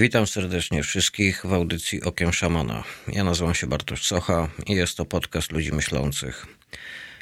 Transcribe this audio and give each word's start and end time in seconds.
Witam 0.00 0.26
serdecznie 0.26 0.82
wszystkich 0.82 1.46
w 1.46 1.52
audycji 1.52 2.02
Okiem 2.02 2.32
Szamana. 2.32 2.84
Ja 3.08 3.24
nazywam 3.24 3.54
się 3.54 3.66
Bartosz 3.66 4.06
Socha 4.06 4.48
i 4.66 4.72
jest 4.72 4.96
to 4.96 5.04
podcast 5.04 5.52
ludzi 5.52 5.72
myślących. 5.72 6.46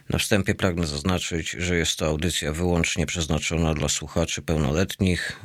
Na 0.09 0.19
wstępie 0.19 0.55
pragnę 0.55 0.87
zaznaczyć, 0.87 1.51
że 1.51 1.77
jest 1.77 1.99
to 1.99 2.07
audycja 2.07 2.53
wyłącznie 2.53 3.07
przeznaczona 3.07 3.75
dla 3.75 3.89
słuchaczy 3.89 4.43
pełnoletnich, 4.43 5.41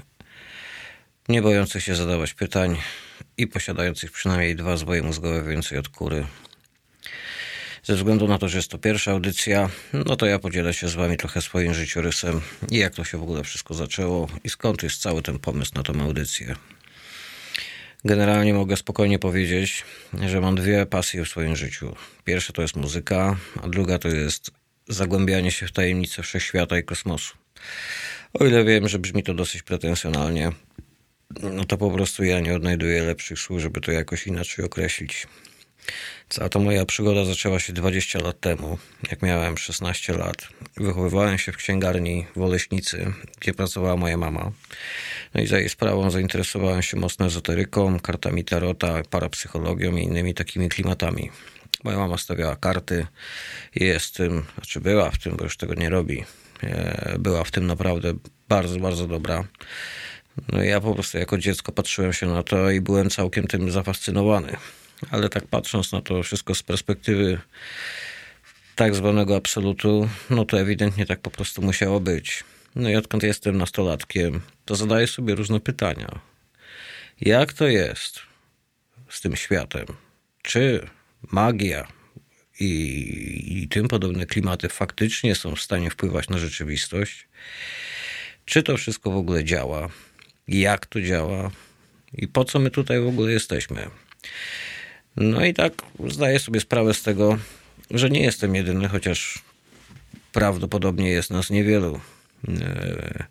nie 1.29 1.41
bojących 1.41 1.83
się 1.83 1.95
zadawać 1.95 2.33
pytań 2.33 2.77
i 3.37 3.47
posiadających 3.47 4.11
przynajmniej 4.11 4.55
dwa 4.55 4.77
zwoje 4.77 5.03
mózgowe 5.03 5.43
więcej 5.43 5.77
od 5.77 5.89
kury. 5.89 6.27
Ze 7.83 7.95
względu 7.95 8.27
na 8.27 8.37
to, 8.37 8.49
że 8.49 8.57
jest 8.57 8.71
to 8.71 8.77
pierwsza 8.77 9.11
audycja, 9.11 9.69
no 9.93 10.15
to 10.15 10.25
ja 10.25 10.39
podzielę 10.39 10.73
się 10.73 10.87
z 10.87 10.93
wami 10.93 11.17
trochę 11.17 11.41
swoim 11.41 11.73
życiorysem 11.73 12.41
i 12.71 12.77
jak 12.77 12.95
to 12.95 13.03
się 13.03 13.17
w 13.17 13.23
ogóle 13.23 13.43
wszystko 13.43 13.73
zaczęło 13.73 14.27
i 14.43 14.49
skąd 14.49 14.83
jest 14.83 15.01
cały 15.01 15.21
ten 15.21 15.39
pomysł 15.39 15.71
na 15.75 15.83
tę 15.83 15.93
audycję. 15.93 16.55
Generalnie 18.05 18.53
mogę 18.53 18.77
spokojnie 18.77 19.19
powiedzieć, 19.19 19.83
że 20.27 20.41
mam 20.41 20.55
dwie 20.55 20.85
pasje 20.85 21.25
w 21.25 21.29
swoim 21.29 21.55
życiu. 21.55 21.95
Pierwsza 22.23 22.53
to 22.53 22.61
jest 22.61 22.75
muzyka, 22.75 23.37
a 23.63 23.67
druga 23.67 23.99
to 23.99 24.07
jest 24.07 24.51
zagłębianie 24.87 25.51
się 25.51 25.67
w 25.67 25.71
tajemnice 25.71 26.23
wszechświata 26.23 26.77
i 26.77 26.83
kosmosu. 26.83 27.37
O 28.33 28.45
ile 28.45 28.63
wiem, 28.63 28.87
że 28.87 28.99
brzmi 28.99 29.23
to 29.23 29.33
dosyć 29.33 29.63
pretensjonalnie, 29.63 30.51
no 31.43 31.65
to 31.65 31.77
po 31.77 31.91
prostu 31.91 32.23
ja 32.23 32.39
nie 32.39 32.55
odnajduję 32.55 33.03
lepszych 33.03 33.39
słów, 33.39 33.61
żeby 33.61 33.81
to 33.81 33.91
jakoś 33.91 34.27
inaczej 34.27 34.65
określić. 34.65 35.27
Cała 36.29 36.49
ta 36.49 36.59
moja 36.59 36.85
przygoda 36.85 37.25
zaczęła 37.25 37.59
się 37.59 37.73
20 37.73 38.19
lat 38.19 38.39
temu, 38.39 38.77
jak 39.11 39.21
miałem 39.21 39.57
16 39.57 40.13
lat. 40.13 40.47
Wychowywałem 40.77 41.37
się 41.37 41.51
w 41.51 41.57
księgarni 41.57 42.25
w 42.35 42.41
Oleśnicy, 42.41 43.13
gdzie 43.39 43.53
pracowała 43.53 43.95
moja 43.95 44.17
mama. 44.17 44.51
No 45.33 45.41
i 45.41 45.47
za 45.47 45.59
jej 45.59 45.69
sprawą 45.69 46.11
zainteresowałem 46.11 46.81
się 46.81 46.97
mocno 46.97 47.25
ezoteryką, 47.25 47.99
kartami 47.99 48.43
tarota, 48.43 49.01
parapsychologią 49.09 49.95
i 49.95 50.03
innymi 50.03 50.33
takimi 50.33 50.69
klimatami. 50.69 51.31
Moja 51.83 51.97
mama 51.97 52.17
stawiała 52.17 52.55
karty 52.55 53.07
i 53.75 53.83
jest 53.83 54.15
tym, 54.15 54.43
znaczy 54.55 54.79
była 54.79 55.11
w 55.11 55.17
tym, 55.17 55.35
bo 55.35 55.43
już 55.43 55.57
tego 55.57 55.73
nie 55.73 55.89
robi. 55.89 56.23
E, 56.63 57.15
była 57.19 57.43
w 57.43 57.51
tym 57.51 57.67
naprawdę 57.67 58.13
bardzo, 58.49 58.79
bardzo 58.79 59.07
dobra. 59.07 59.43
No 60.51 60.63
ja 60.63 60.81
po 60.81 60.93
prostu 60.93 61.17
jako 61.17 61.37
dziecko 61.37 61.71
patrzyłem 61.71 62.13
się 62.13 62.25
na 62.25 62.43
to 62.43 62.71
i 62.71 62.81
byłem 62.81 63.09
całkiem 63.09 63.47
tym 63.47 63.71
zafascynowany. 63.71 64.57
Ale 65.09 65.29
tak 65.29 65.47
patrząc 65.47 65.91
na 65.91 66.01
to 66.01 66.23
wszystko 66.23 66.55
z 66.55 66.63
perspektywy 66.63 67.39
tak 68.75 68.95
zwanego 68.95 69.35
absolutu, 69.35 70.09
no 70.29 70.45
to 70.45 70.59
ewidentnie 70.59 71.05
tak 71.05 71.19
po 71.19 71.31
prostu 71.31 71.61
musiało 71.61 71.99
być. 71.99 72.43
No 72.75 72.89
i 72.89 72.95
odkąd 72.95 73.23
jestem 73.23 73.57
nastolatkiem, 73.57 74.41
to 74.65 74.75
zadaję 74.75 75.07
sobie 75.07 75.35
różne 75.35 75.59
pytania. 75.59 76.19
Jak 77.21 77.53
to 77.53 77.67
jest 77.67 78.19
z 79.09 79.21
tym 79.21 79.35
światem? 79.35 79.85
Czy 80.41 80.87
magia 81.31 81.87
i, 82.59 83.61
i 83.63 83.67
tym 83.67 83.87
podobne 83.87 84.25
klimaty 84.25 84.69
faktycznie 84.69 85.35
są 85.35 85.55
w 85.55 85.61
stanie 85.61 85.89
wpływać 85.89 86.29
na 86.29 86.37
rzeczywistość? 86.37 87.27
Czy 88.45 88.63
to 88.63 88.77
wszystko 88.77 89.11
w 89.11 89.17
ogóle 89.17 89.43
działa? 89.43 89.89
Jak 90.47 90.85
to 90.85 91.01
działa? 91.01 91.51
I 92.13 92.27
po 92.27 92.45
co 92.45 92.59
my 92.59 92.71
tutaj 92.71 93.01
w 93.01 93.07
ogóle 93.07 93.31
jesteśmy? 93.31 93.89
No 95.15 95.45
i 95.45 95.53
tak 95.53 95.73
zdaję 96.07 96.39
sobie 96.39 96.59
sprawę 96.59 96.93
z 96.93 97.03
tego, 97.03 97.37
że 97.91 98.09
nie 98.09 98.21
jestem 98.21 98.55
jedyny, 98.55 98.87
chociaż 98.87 99.39
prawdopodobnie 100.31 101.09
jest 101.09 101.29
nas 101.29 101.49
niewielu. 101.49 101.99
E, 102.47 103.23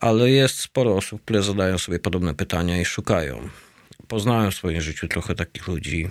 ale 0.00 0.30
jest 0.30 0.60
sporo 0.60 0.96
osób, 0.96 1.22
które 1.24 1.42
zadają 1.42 1.78
sobie 1.78 1.98
podobne 1.98 2.34
pytania 2.34 2.80
i 2.80 2.84
szukają. 2.84 3.48
Poznałem 4.08 4.50
w 4.50 4.54
swoim 4.54 4.80
życiu 4.80 5.08
trochę 5.08 5.34
takich 5.34 5.68
ludzi. 5.68 6.08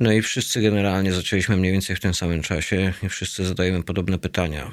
No 0.00 0.12
i 0.12 0.22
wszyscy 0.22 0.60
generalnie 0.60 1.12
zaczęliśmy 1.12 1.56
mniej 1.56 1.72
więcej 1.72 1.96
w 1.96 2.00
tym 2.00 2.14
samym 2.14 2.42
czasie 2.42 2.92
i 3.02 3.08
wszyscy 3.08 3.46
zadajemy 3.46 3.82
podobne 3.82 4.18
pytania. 4.18 4.70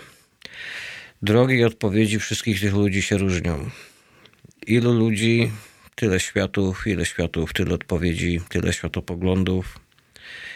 Drogi 1.22 1.56
i 1.56 1.64
odpowiedzi 1.64 2.20
wszystkich 2.20 2.62
tych 2.62 2.74
ludzi 2.74 3.02
się 3.02 3.18
różnią. 3.18 3.70
Ilu 4.68 4.94
ludzi, 4.94 5.52
tyle 6.00 6.20
światów, 6.20 6.88
ile 6.88 7.06
światów, 7.06 7.54
tyle 7.54 7.74
odpowiedzi, 7.74 8.42
tyle 8.50 8.74
światopoglądów 8.74 9.80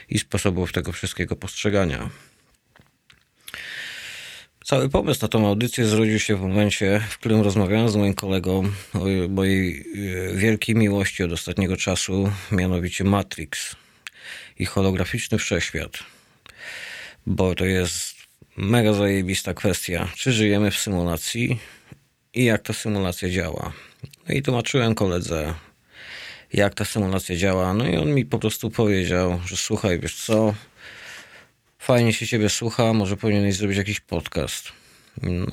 i 0.10 0.20
sposobów 0.20 0.72
tego 0.72 0.92
wszystkiego 0.92 1.36
postrzegania. 1.36 2.10
Cały 4.66 4.90
pomysł 4.90 5.20
na 5.22 5.28
tą 5.28 5.48
audycję 5.48 5.86
zrodził 5.86 6.20
się 6.20 6.36
w 6.36 6.42
momencie, 6.42 7.02
w 7.10 7.18
którym 7.18 7.42
rozmawiałem 7.42 7.90
z 7.90 7.96
moim 7.96 8.14
kolegą 8.14 8.64
o 8.94 9.30
mojej 9.30 9.86
e, 10.32 10.38
wielkiej 10.38 10.76
miłości 10.76 11.24
od 11.24 11.32
ostatniego 11.32 11.78
czasu, 11.78 12.32
mianowicie 12.52 13.04
Matrix 13.04 13.76
i 14.60 14.66
holograficzny 14.66 15.38
wszechświat. 15.38 15.92
Bo 17.26 17.56
to 17.56 17.66
jest 17.66 18.16
mega 18.58 18.94
zajebista 18.94 19.54
kwestia, 19.54 20.08
czy 20.16 20.32
żyjemy 20.32 20.72
w 20.72 20.78
symulacji 20.78 21.60
i 22.34 22.46
jak 22.46 22.62
ta 22.62 22.74
symulacja 22.74 23.30
działa. 23.30 23.74
No 24.30 24.36
i 24.36 24.42
tłumaczyłem 24.42 24.96
koledze, 24.96 25.54
jak 26.54 26.74
ta 26.74 26.86
symulacja 26.86 27.36
działa, 27.36 27.74
no 27.74 27.88
i 27.88 27.98
on 27.98 28.14
mi 28.14 28.26
po 28.26 28.40
prostu 28.40 28.70
powiedział, 28.70 29.40
że 29.46 29.58
słuchaj, 29.58 30.00
wiesz 30.00 30.26
co, 30.26 30.54
fajnie 31.80 32.14
się 32.14 32.28
ciebie 32.28 32.50
słucha, 32.50 32.94
może 32.94 33.18
powinieneś 33.18 33.56
zrobić 33.56 33.78
jakiś 33.78 34.00
podcast. 34.00 34.72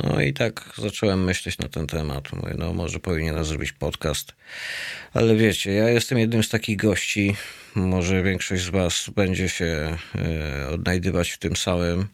No 0.05 0.21
i 0.21 0.33
tak 0.33 0.73
zacząłem 0.79 1.25
myśleć 1.25 1.59
na 1.59 1.69
ten 1.69 1.87
temat. 1.87 2.33
Mówię, 2.33 2.55
no 2.59 2.73
może 2.73 2.99
powinienem 2.99 3.45
zrobić 3.45 3.73
podcast. 3.73 4.33
Ale 5.15 5.37
wiecie, 5.37 5.73
ja 5.73 5.89
jestem 5.89 6.19
jednym 6.19 6.43
z 6.43 6.49
takich 6.49 6.77
gości, 6.77 7.37
może 7.75 8.23
większość 8.23 8.63
z 8.63 8.69
was 8.69 9.11
będzie 9.17 9.49
się 9.49 9.97
e, 10.15 10.69
odnajdywać 10.69 11.31
w 11.31 11.39
tym 11.39 11.57
samym, 11.57 12.09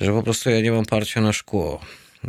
że 0.00 0.12
po 0.12 0.22
prostu 0.22 0.50
ja 0.50 0.60
nie 0.60 0.72
mam 0.72 0.84
parcia 0.84 1.20
na 1.20 1.32
szkło. 1.32 1.80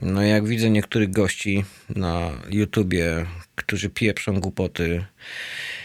No 0.01 0.23
jak 0.23 0.47
widzę 0.47 0.69
niektórych 0.69 1.11
gości 1.11 1.65
na 1.95 2.31
YouTubie, 2.49 3.25
którzy 3.55 3.89
pieprzą 3.89 4.39
głupoty 4.39 5.05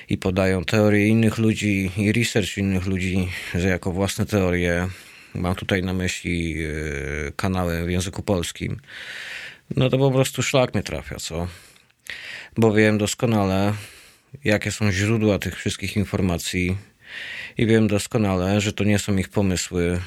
i 0.08 0.18
podają 0.18 0.64
teorie 0.64 1.08
innych 1.08 1.38
ludzi 1.38 1.90
i 1.96 2.12
research 2.12 2.58
innych 2.58 2.86
ludzi, 2.86 3.28
że 3.54 3.68
jako 3.68 3.92
własne 3.92 4.26
teorie 4.26 4.88
mam 5.34 5.54
tutaj 5.54 5.82
na 5.82 5.92
myśli 5.92 6.56
e, 6.62 7.32
kanały 7.36 7.84
w 7.84 7.90
języku 7.90 8.22
polskim, 8.22 8.80
no 9.76 9.90
to 9.90 9.98
po 9.98 10.10
prostu 10.10 10.42
szlak 10.42 10.74
mnie 10.74 10.82
trafia, 10.82 11.16
co? 11.16 11.48
Bo 12.56 12.72
wiem 12.72 12.98
doskonale, 12.98 13.72
jakie 14.44 14.72
są 14.72 14.92
źródła 14.92 15.38
tych 15.38 15.56
wszystkich 15.56 15.96
informacji 15.96 16.76
i 17.58 17.66
wiem 17.66 17.88
doskonale, 17.88 18.60
że 18.60 18.72
to 18.72 18.84
nie 18.84 18.98
są 18.98 19.16
ich 19.16 19.28
pomysły 19.28 20.00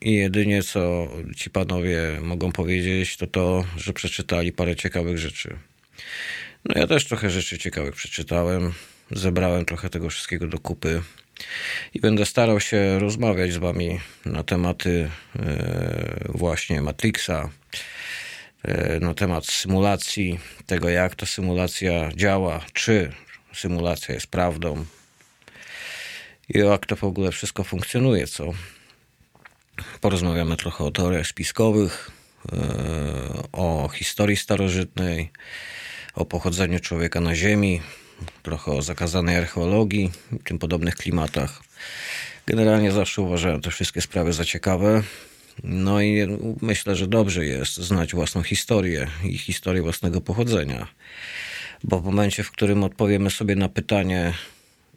i 0.00 0.14
jedynie 0.14 0.62
co 0.62 1.08
ci 1.36 1.50
panowie 1.50 1.98
mogą 2.22 2.52
powiedzieć, 2.52 3.16
to 3.16 3.26
to, 3.26 3.64
że 3.76 3.92
przeczytali 3.92 4.52
parę 4.52 4.76
ciekawych 4.76 5.18
rzeczy. 5.18 5.56
No 6.64 6.80
ja 6.80 6.86
też 6.86 7.04
trochę 7.04 7.30
rzeczy 7.30 7.58
ciekawych 7.58 7.94
przeczytałem, 7.94 8.72
zebrałem 9.10 9.64
trochę 9.64 9.90
tego 9.90 10.10
wszystkiego 10.10 10.46
do 10.46 10.58
kupy 10.58 11.02
i 11.94 12.00
będę 12.00 12.26
starał 12.26 12.60
się 12.60 12.98
rozmawiać 12.98 13.52
z 13.52 13.56
Wami 13.56 14.00
na 14.26 14.42
tematy 14.42 15.10
e, 15.36 16.24
właśnie 16.28 16.82
Matrixa, 16.82 17.50
e, 18.62 19.00
na 19.00 19.14
temat 19.14 19.46
symulacji, 19.46 20.40
tego 20.66 20.88
jak 20.88 21.14
ta 21.14 21.26
symulacja 21.26 22.10
działa, 22.16 22.60
czy 22.72 23.12
symulacja 23.52 24.14
jest 24.14 24.26
prawdą 24.26 24.84
i 26.48 26.58
jak 26.58 26.86
to 26.86 26.96
w 26.96 27.04
ogóle 27.04 27.32
wszystko 27.32 27.64
funkcjonuje, 27.64 28.26
co. 28.26 28.52
Porozmawiamy 30.00 30.56
trochę 30.56 30.84
o 30.84 30.90
teoriach 30.90 31.26
spiskowych, 31.26 32.10
e, 32.52 32.56
o 33.52 33.88
historii 33.94 34.36
starożytnej, 34.36 35.30
o 36.14 36.24
pochodzeniu 36.24 36.80
człowieka 36.80 37.20
na 37.20 37.34
Ziemi, 37.34 37.80
trochę 38.42 38.72
o 38.72 38.82
zakazanej 38.82 39.36
archeologii 39.36 40.10
i 40.32 40.38
tym 40.38 40.58
podobnych 40.58 40.96
klimatach. 40.96 41.62
Generalnie 42.46 42.92
zawsze 42.92 43.22
uważałem 43.22 43.60
te 43.60 43.70
wszystkie 43.70 44.00
sprawy 44.00 44.32
za 44.32 44.44
ciekawe. 44.44 45.02
No 45.64 46.00
i 46.00 46.26
myślę, 46.62 46.96
że 46.96 47.06
dobrze 47.06 47.46
jest 47.46 47.76
znać 47.76 48.14
własną 48.14 48.42
historię 48.42 49.06
i 49.24 49.38
historię 49.38 49.82
własnego 49.82 50.20
pochodzenia. 50.20 50.86
Bo 51.84 52.00
w 52.00 52.04
momencie, 52.04 52.42
w 52.42 52.50
którym 52.50 52.84
odpowiemy 52.84 53.30
sobie 53.30 53.56
na 53.56 53.68
pytanie, 53.68 54.34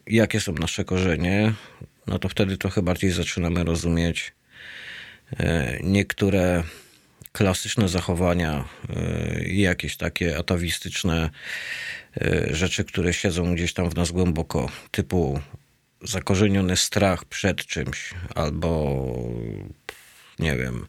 jakie 0.06 0.40
są 0.40 0.52
nasze 0.52 0.84
korzenie, 0.84 1.52
no 2.06 2.18
to 2.18 2.28
wtedy 2.28 2.58
trochę 2.58 2.82
bardziej 2.82 3.10
zaczynamy 3.10 3.64
rozumieć 3.64 4.32
niektóre 5.82 6.62
klasyczne 7.32 7.88
zachowania 7.88 8.64
e, 8.96 9.44
i 9.44 9.60
jakieś 9.60 9.96
takie 9.96 10.38
atawistyczne 10.38 11.30
e, 12.20 12.54
rzeczy, 12.54 12.84
które 12.84 13.14
siedzą 13.14 13.54
gdzieś 13.54 13.72
tam 13.72 13.90
w 13.90 13.94
nas 13.94 14.10
głęboko, 14.10 14.68
typu 14.90 15.40
zakorzeniony 16.02 16.76
strach 16.76 17.24
przed 17.24 17.66
czymś 17.66 18.14
albo 18.34 18.96
nie 20.38 20.56
wiem, 20.56 20.86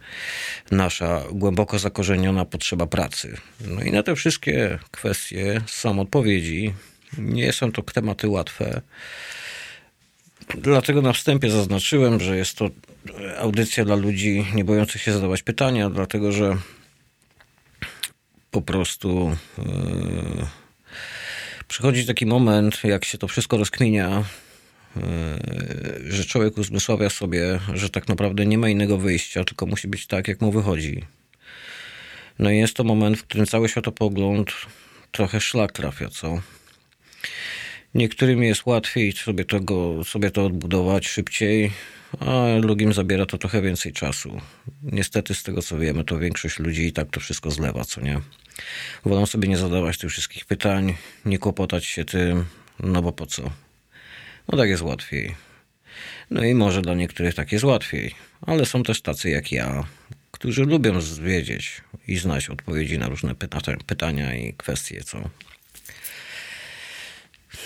nasza 0.71 1.23
głęboko 1.31 1.79
zakorzeniona 1.79 2.45
potrzeba 2.45 2.87
pracy. 2.87 3.37
No 3.61 3.81
i 3.81 3.91
na 3.91 4.03
te 4.03 4.15
wszystkie 4.15 4.79
kwestie 4.91 5.61
są 5.67 5.99
odpowiedzi 5.99 6.73
Nie 7.17 7.53
są 7.53 7.71
to 7.71 7.81
tematy 7.81 8.27
łatwe. 8.27 8.81
Dlatego 10.57 11.01
na 11.01 11.13
wstępie 11.13 11.51
zaznaczyłem, 11.51 12.19
że 12.19 12.37
jest 12.37 12.57
to 12.57 12.69
audycja 13.37 13.85
dla 13.85 13.95
ludzi 13.95 14.45
nie 14.53 14.63
bojących 14.63 15.01
się 15.01 15.13
zadawać 15.13 15.43
pytania, 15.43 15.89
dlatego 15.89 16.31
że 16.31 16.57
po 18.51 18.61
prostu 18.61 19.35
yy, 19.57 19.63
przychodzi 21.67 22.05
taki 22.05 22.25
moment, 22.25 22.83
jak 22.83 23.05
się 23.05 23.17
to 23.17 23.27
wszystko 23.27 23.57
rozkminia, 23.57 24.23
yy, 24.95 25.01
że 26.11 26.25
człowiek 26.25 26.57
uzmysławia 26.57 27.09
sobie, 27.09 27.59
że 27.73 27.89
tak 27.89 28.07
naprawdę 28.07 28.45
nie 28.45 28.57
ma 28.57 28.69
innego 28.69 28.97
wyjścia, 28.97 29.43
tylko 29.43 29.65
musi 29.65 29.87
być 29.87 30.07
tak, 30.07 30.27
jak 30.27 30.41
mu 30.41 30.51
wychodzi. 30.51 31.03
No 32.39 32.51
i 32.51 32.57
jest 32.57 32.73
to 32.73 32.83
moment, 32.83 33.17
w 33.17 33.23
którym 33.23 33.45
cały 33.45 33.69
światopogląd 33.69 34.51
trochę 35.11 35.41
szlak 35.41 35.71
trafia, 35.71 36.09
co? 36.09 36.41
Niektórym 37.93 38.43
jest 38.43 38.65
łatwiej 38.65 39.11
sobie, 39.11 39.45
tego, 39.45 40.03
sobie 40.03 40.31
to 40.31 40.45
odbudować 40.45 41.07
szybciej, 41.07 41.71
a 42.19 42.61
drugim 42.61 42.93
zabiera 42.93 43.25
to 43.25 43.37
trochę 43.37 43.61
więcej 43.61 43.93
czasu. 43.93 44.41
Niestety, 44.83 45.35
z 45.35 45.43
tego 45.43 45.61
co 45.61 45.79
wiemy, 45.79 46.03
to 46.03 46.19
większość 46.19 46.59
ludzi 46.59 46.87
i 46.87 46.93
tak 46.93 47.09
to 47.09 47.19
wszystko 47.19 47.51
zlewa, 47.51 47.85
co 47.85 48.01
nie? 48.01 48.21
Wolą 49.05 49.25
sobie 49.25 49.47
nie 49.47 49.57
zadawać 49.57 49.97
tych 49.97 50.11
wszystkich 50.11 50.45
pytań, 50.45 50.95
nie 51.25 51.39
kłopotać 51.39 51.85
się 51.85 52.05
tym, 52.05 52.45
no 52.79 53.01
bo 53.01 53.11
po 53.11 53.25
co? 53.25 53.51
No 54.47 54.57
tak 54.57 54.69
jest 54.69 54.83
łatwiej. 54.83 55.35
No 56.31 56.43
i 56.43 56.53
może 56.53 56.81
dla 56.81 56.95
niektórych 56.95 57.35
tak 57.35 57.51
jest 57.51 57.65
łatwiej, 57.65 58.15
ale 58.41 58.65
są 58.65 58.83
też 58.83 59.01
tacy 59.01 59.29
jak 59.29 59.51
ja, 59.51 59.83
którzy 60.31 60.65
lubią 60.65 60.99
wiedzieć 61.21 61.81
i 62.07 62.17
znać 62.17 62.49
odpowiedzi 62.49 62.97
na 62.97 63.07
różne 63.09 63.35
pytania 63.87 64.35
i 64.35 64.53
kwestie, 64.53 65.03
co. 65.03 65.29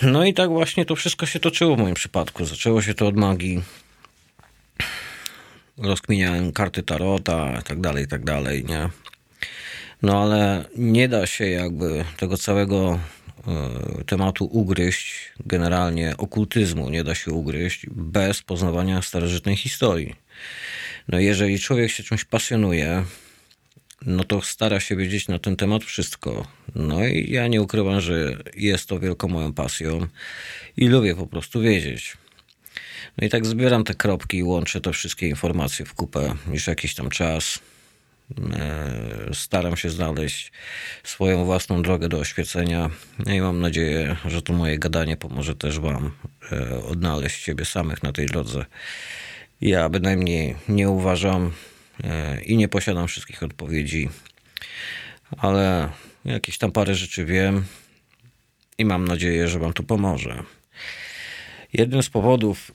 No 0.02 0.26
i 0.26 0.34
tak 0.34 0.50
właśnie 0.50 0.86
to 0.86 0.96
wszystko 0.96 1.26
się 1.26 1.40
toczyło 1.40 1.76
w 1.76 1.80
moim 1.80 1.96
przypadku. 1.96 2.46
Zaczęło 2.46 2.82
się 2.82 2.94
to 2.94 3.08
od 3.08 3.16
magii. 3.16 3.64
Rozkminiałem 5.78 6.52
karty 6.52 6.84
tarota, 6.84 7.62
tak 7.62 7.82
dalej, 7.82 8.08
tak 8.08 8.24
dalej, 8.24 8.66
nie? 8.66 8.90
No 10.02 10.24
ale 10.24 10.66
nie 10.76 11.08
da 11.08 11.26
się 11.26 11.46
jakby 11.46 12.06
tego 12.18 12.38
całego 12.38 13.00
e, 13.48 14.04
tematu 14.04 14.46
ugryźć, 14.46 15.32
generalnie 15.46 16.18
okultyzmu 16.18 16.90
nie 16.90 17.04
da 17.04 17.16
się 17.16 17.32
ugryźć 17.32 17.86
bez 17.92 18.42
poznawania 18.42 19.02
starożytnej 19.02 19.56
historii. 19.56 20.16
No 21.08 21.20
jeżeli 21.20 21.60
człowiek 21.60 21.92
się 21.92 22.04
czymś 22.04 22.26
pasjonuje, 22.26 23.04
no 24.06 24.24
to 24.24 24.42
stara 24.42 24.80
się 24.80 24.96
wiedzieć 24.96 25.28
na 25.28 25.40
ten 25.40 25.56
temat 25.56 25.84
wszystko. 25.84 26.48
No 26.76 27.08
i 27.08 27.32
ja 27.32 27.48
nie 27.48 27.62
ukrywam, 27.62 28.02
że 28.02 28.38
jest 28.56 28.90
to 28.90 29.00
wielką 29.00 29.28
moją 29.28 29.54
pasją 29.54 30.08
i 30.78 30.88
lubię 30.88 31.16
po 31.16 31.28
prostu 31.28 31.62
wiedzieć. 31.62 32.18
No 33.18 33.28
i 33.28 33.30
tak 33.30 33.46
zbieram 33.46 33.84
te 33.84 33.94
kropki 33.94 34.38
i 34.38 34.44
łączę 34.44 34.82
te 34.82 34.92
wszystkie 34.92 35.28
informacje 35.28 35.86
w 35.86 35.94
kupę 35.94 36.36
już 36.52 36.68
jakiś 36.68 36.96
tam 36.96 37.10
czas. 37.10 37.60
E, 38.54 39.30
staram 39.34 39.78
się 39.78 39.90
znaleźć 39.90 40.52
swoją 41.04 41.46
własną 41.46 41.82
drogę 41.82 42.10
do 42.10 42.20
oświecenia 42.20 42.90
no 43.26 43.34
i 43.34 43.42
mam 43.42 43.60
nadzieję, 43.60 44.16
że 44.26 44.42
to 44.42 44.54
moje 44.54 44.80
gadanie 44.80 45.18
pomoże 45.18 45.56
też 45.56 45.80
Wam 45.80 46.12
e, 46.52 46.84
odnaleźć 46.84 47.44
siebie 47.44 47.66
samych 47.66 48.04
na 48.04 48.12
tej 48.12 48.26
drodze. 48.26 48.66
Ja 49.62 49.90
bynajmniej 49.90 50.56
nie 50.70 50.90
uważam 50.90 51.52
i 52.46 52.58
nie 52.58 52.68
posiadam 52.68 53.08
wszystkich 53.08 53.44
odpowiedzi, 53.44 54.10
ale 55.38 55.90
jakieś 56.26 56.58
tam 56.58 56.72
parę 56.72 56.96
rzeczy 56.96 57.26
wiem 57.26 57.66
i 58.78 58.86
mam 58.86 59.06
nadzieję, 59.06 59.48
że 59.48 59.60
Wam 59.60 59.74
to 59.74 59.84
pomoże. 59.84 60.44
Jednym 61.74 62.04
z 62.04 62.10
powodów 62.10 62.72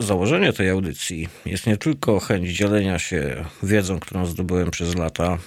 założenia 0.00 0.52
tej 0.52 0.70
audycji 0.70 1.28
jest 1.46 1.66
nie 1.66 1.76
tylko 1.76 2.20
chęć 2.20 2.48
dzielenia 2.48 2.98
się 2.98 3.44
wiedzą, 3.62 4.00
którą 4.00 4.26
zdobyłem 4.26 4.70
przez 4.70 4.94
lata 4.94 5.38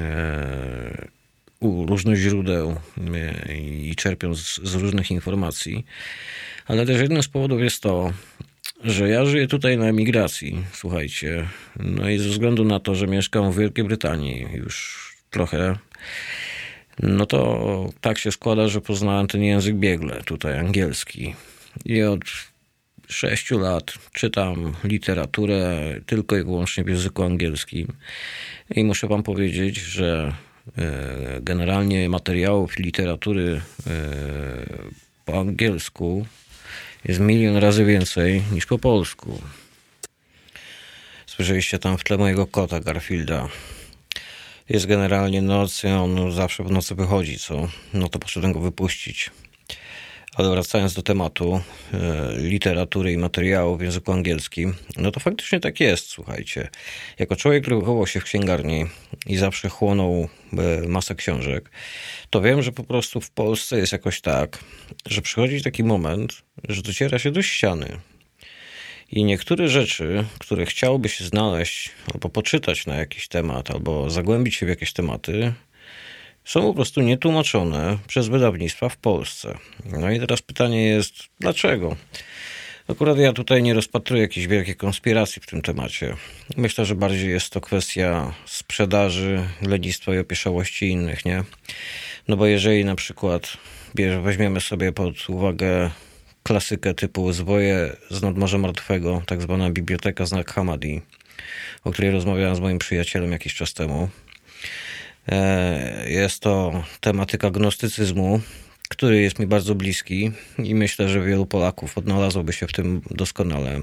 e, 0.00 1.08
u 1.60 1.86
różnych 1.86 2.18
źródeł 2.18 2.76
e, 3.48 3.56
i 3.56 3.94
czerpiąc 3.96 4.60
z 4.62 4.74
różnych 4.74 5.10
informacji, 5.10 5.86
ale 6.66 6.86
też 6.86 7.00
jednym 7.00 7.22
z 7.22 7.28
powodów 7.28 7.60
jest 7.60 7.82
to, 7.82 8.12
że 8.84 9.08
ja 9.08 9.24
żyję 9.24 9.46
tutaj 9.46 9.78
na 9.78 9.86
emigracji, 9.86 10.64
słuchajcie. 10.72 11.48
No 11.76 12.10
i 12.10 12.18
ze 12.18 12.28
względu 12.28 12.64
na 12.64 12.80
to, 12.80 12.94
że 12.94 13.06
mieszkam 13.06 13.52
w 13.52 13.58
Wielkiej 13.58 13.84
Brytanii 13.84 14.46
już 14.54 15.08
trochę, 15.30 15.76
no 17.02 17.26
to 17.26 17.90
tak 18.00 18.18
się 18.18 18.32
składa, 18.32 18.68
że 18.68 18.80
poznałem 18.80 19.26
ten 19.26 19.42
język 19.42 19.76
biegle, 19.76 20.22
tutaj 20.24 20.58
angielski. 20.58 21.34
I 21.84 22.02
od 22.02 22.20
sześciu 23.08 23.58
lat 23.58 23.92
czytam 24.12 24.72
literaturę 24.84 25.94
tylko 26.06 26.36
i 26.36 26.44
wyłącznie 26.44 26.84
w 26.84 26.88
języku 26.88 27.22
angielskim. 27.22 27.86
I 28.70 28.84
muszę 28.84 29.06
wam 29.06 29.22
powiedzieć, 29.22 29.76
że 29.76 30.32
e, 30.78 31.40
generalnie 31.40 32.08
materiałów 32.08 32.78
literatury 32.78 33.60
e, 33.86 33.90
po 35.24 35.40
angielsku 35.40 36.26
jest 37.04 37.20
milion 37.20 37.56
razy 37.56 37.84
więcej 37.84 38.42
niż 38.52 38.66
po 38.66 38.78
polsku. 38.78 39.42
Słyszeliście 41.26 41.78
tam 41.78 41.98
w 41.98 42.04
tle 42.04 42.18
mojego 42.18 42.46
kota 42.46 42.80
Garfielda. 42.80 43.48
Jest 44.68 44.86
generalnie 44.86 45.42
noc 45.42 45.84
i 45.84 45.86
on 45.86 46.32
zawsze 46.32 46.64
w 46.64 46.70
nocy 46.70 46.94
wychodzi, 46.94 47.38
co? 47.38 47.68
No 47.94 48.08
to 48.08 48.18
poszedłem 48.18 48.52
go 48.52 48.60
wypuścić. 48.60 49.30
Ale 50.38 50.50
wracając 50.50 50.94
do 50.94 51.02
tematu 51.02 51.60
e, 51.94 52.32
literatury 52.36 53.12
i 53.12 53.18
materiału 53.18 53.76
w 53.76 53.82
języku 53.82 54.12
angielskim, 54.12 54.74
no 54.96 55.10
to 55.10 55.20
faktycznie 55.20 55.60
tak 55.60 55.80
jest, 55.80 56.08
słuchajcie. 56.08 56.68
Jako 57.18 57.36
człowiek, 57.36 57.62
który 57.62 57.76
wychował 57.76 58.06
się 58.06 58.20
w 58.20 58.24
księgarni 58.24 58.86
i 59.26 59.36
zawsze 59.36 59.68
chłonął 59.68 60.28
e, 60.52 60.88
masę 60.88 61.14
książek, 61.14 61.70
to 62.30 62.40
wiem, 62.40 62.62
że 62.62 62.72
po 62.72 62.84
prostu 62.84 63.20
w 63.20 63.30
Polsce 63.30 63.78
jest 63.78 63.92
jakoś 63.92 64.20
tak, 64.20 64.58
że 65.06 65.22
przychodzi 65.22 65.62
taki 65.62 65.84
moment, 65.84 66.42
że 66.68 66.82
dociera 66.82 67.18
się 67.18 67.30
do 67.30 67.42
ściany. 67.42 67.98
I 69.10 69.24
niektóre 69.24 69.68
rzeczy, 69.68 70.24
które 70.38 70.66
chciałoby 70.66 71.08
się 71.08 71.24
znaleźć 71.24 71.90
albo 72.14 72.28
poczytać 72.28 72.86
na 72.86 72.96
jakiś 72.96 73.28
temat, 73.28 73.70
albo 73.70 74.10
zagłębić 74.10 74.54
się 74.54 74.66
w 74.66 74.68
jakieś 74.68 74.92
tematy, 74.92 75.52
są 76.48 76.60
po 76.60 76.74
prostu 76.74 77.00
nietłumaczone 77.00 77.98
przez 78.06 78.28
wydawnictwa 78.28 78.88
w 78.88 78.96
Polsce. 78.96 79.58
No 79.84 80.10
i 80.10 80.20
teraz 80.20 80.42
pytanie 80.42 80.84
jest, 80.84 81.14
dlaczego? 81.40 81.96
Akurat 82.88 83.18
ja 83.18 83.32
tutaj 83.32 83.62
nie 83.62 83.74
rozpatruję 83.74 84.22
jakiejś 84.22 84.46
wielkiej 84.46 84.76
konspiracji 84.76 85.42
w 85.42 85.46
tym 85.46 85.62
temacie. 85.62 86.16
Myślę, 86.56 86.84
że 86.84 86.94
bardziej 86.94 87.30
jest 87.30 87.50
to 87.50 87.60
kwestia 87.60 88.34
sprzedaży, 88.46 89.48
lenistwa 89.62 90.14
i 90.14 90.18
opieszałości 90.18 90.88
innych, 90.88 91.24
nie? 91.24 91.44
No 92.28 92.36
bo 92.36 92.46
jeżeli 92.46 92.84
na 92.84 92.94
przykład 92.94 93.56
weźmiemy 94.22 94.60
sobie 94.60 94.92
pod 94.92 95.30
uwagę 95.30 95.90
klasykę 96.42 96.94
typu 96.94 97.32
Zwoje 97.32 97.96
z 98.10 98.22
nadmorza 98.22 98.58
martwego, 98.58 99.22
tak 99.26 99.42
zwana 99.42 99.70
biblioteka 99.70 100.26
znak 100.26 100.52
Hamadi, 100.52 101.00
o 101.84 101.90
której 101.92 102.10
rozmawiałem 102.10 102.56
z 102.56 102.60
moim 102.60 102.78
przyjacielem 102.78 103.32
jakiś 103.32 103.54
czas 103.54 103.74
temu, 103.74 104.08
jest 106.06 106.40
to 106.40 106.84
tematyka 107.00 107.50
gnostycyzmu, 107.50 108.40
który 108.88 109.20
jest 109.20 109.38
mi 109.38 109.46
bardzo 109.46 109.74
bliski 109.74 110.30
i 110.58 110.74
myślę, 110.74 111.08
że 111.08 111.24
wielu 111.24 111.46
Polaków 111.46 111.98
odnalazłoby 111.98 112.52
się 112.52 112.66
w 112.66 112.72
tym 112.72 113.02
doskonale, 113.10 113.80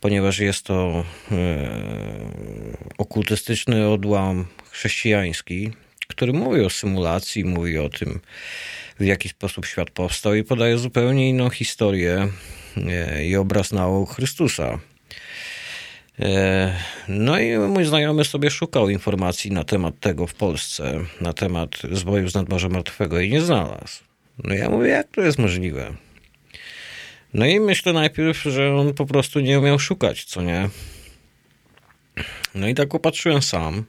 ponieważ 0.00 0.38
jest 0.38 0.62
to 0.62 1.04
e, 1.32 1.36
okultystyczny 2.98 3.88
odłam 3.88 4.46
chrześcijański, 4.70 5.70
który 6.08 6.32
mówi 6.32 6.60
o 6.60 6.70
symulacji, 6.70 7.44
mówi 7.44 7.78
o 7.78 7.88
tym, 7.88 8.20
w 9.00 9.04
jaki 9.04 9.28
sposób 9.28 9.66
świat 9.66 9.90
powstał 9.90 10.34
i 10.34 10.44
podaje 10.44 10.78
zupełnie 10.78 11.28
inną 11.28 11.50
historię 11.50 12.28
e, 12.76 13.26
i 13.26 13.36
obraz 13.36 13.72
nauk 13.72 14.14
Chrystusa. 14.14 14.78
E, 16.20 16.72
no 17.08 17.40
i 17.40 17.58
mój 17.58 17.84
znajomy 17.84 18.24
sobie 18.24 18.50
szukał 18.50 18.88
informacji 18.88 19.52
na 19.52 19.64
temat 19.64 20.00
tego 20.00 20.26
w 20.26 20.34
Polsce, 20.34 21.00
na 21.20 21.32
temat 21.32 21.70
zbojów 21.92 22.30
z 22.30 22.34
nadmorza 22.34 22.68
martwego 22.68 23.20
i 23.20 23.30
nie 23.30 23.40
znalazł. 23.40 24.04
No 24.44 24.54
ja 24.54 24.70
mówię, 24.70 24.88
jak 24.88 25.08
to 25.10 25.20
jest 25.20 25.38
możliwe? 25.38 25.94
No 27.34 27.46
i 27.46 27.60
myślę 27.60 27.92
najpierw, 27.92 28.42
że 28.42 28.74
on 28.74 28.94
po 28.94 29.06
prostu 29.06 29.40
nie 29.40 29.58
umiał 29.58 29.78
szukać, 29.78 30.24
co 30.24 30.42
nie? 30.42 30.68
No 32.54 32.68
i 32.68 32.74
tak 32.74 32.88
popatrzyłem 32.88 33.42
sam. 33.42 33.84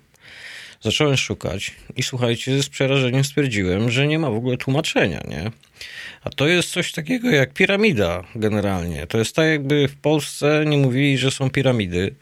Zacząłem 0.82 1.18
szukać 1.18 1.72
i 1.96 2.04
słuchajcie, 2.04 2.64
z 2.64 2.70
przerażeniem 2.70 3.24
stwierdziłem, 3.24 3.92
że 3.92 4.08
nie 4.08 4.20
ma 4.20 4.30
w 4.30 4.36
ogóle 4.36 4.58
tłumaczenia, 4.58 5.22
nie? 5.28 5.52
A 6.24 6.30
to 6.30 6.48
jest 6.48 6.70
coś 6.70 6.92
takiego 6.92 7.30
jak 7.30 7.54
piramida 7.54 8.24
generalnie. 8.36 9.08
To 9.08 9.18
jest 9.18 9.36
tak, 9.36 9.48
jakby 9.48 9.88
w 9.88 9.96
Polsce 9.96 10.64
nie 10.68 10.78
mówili, 10.78 11.18
że 11.18 11.32
są 11.32 11.50
piramidy, 11.50 12.16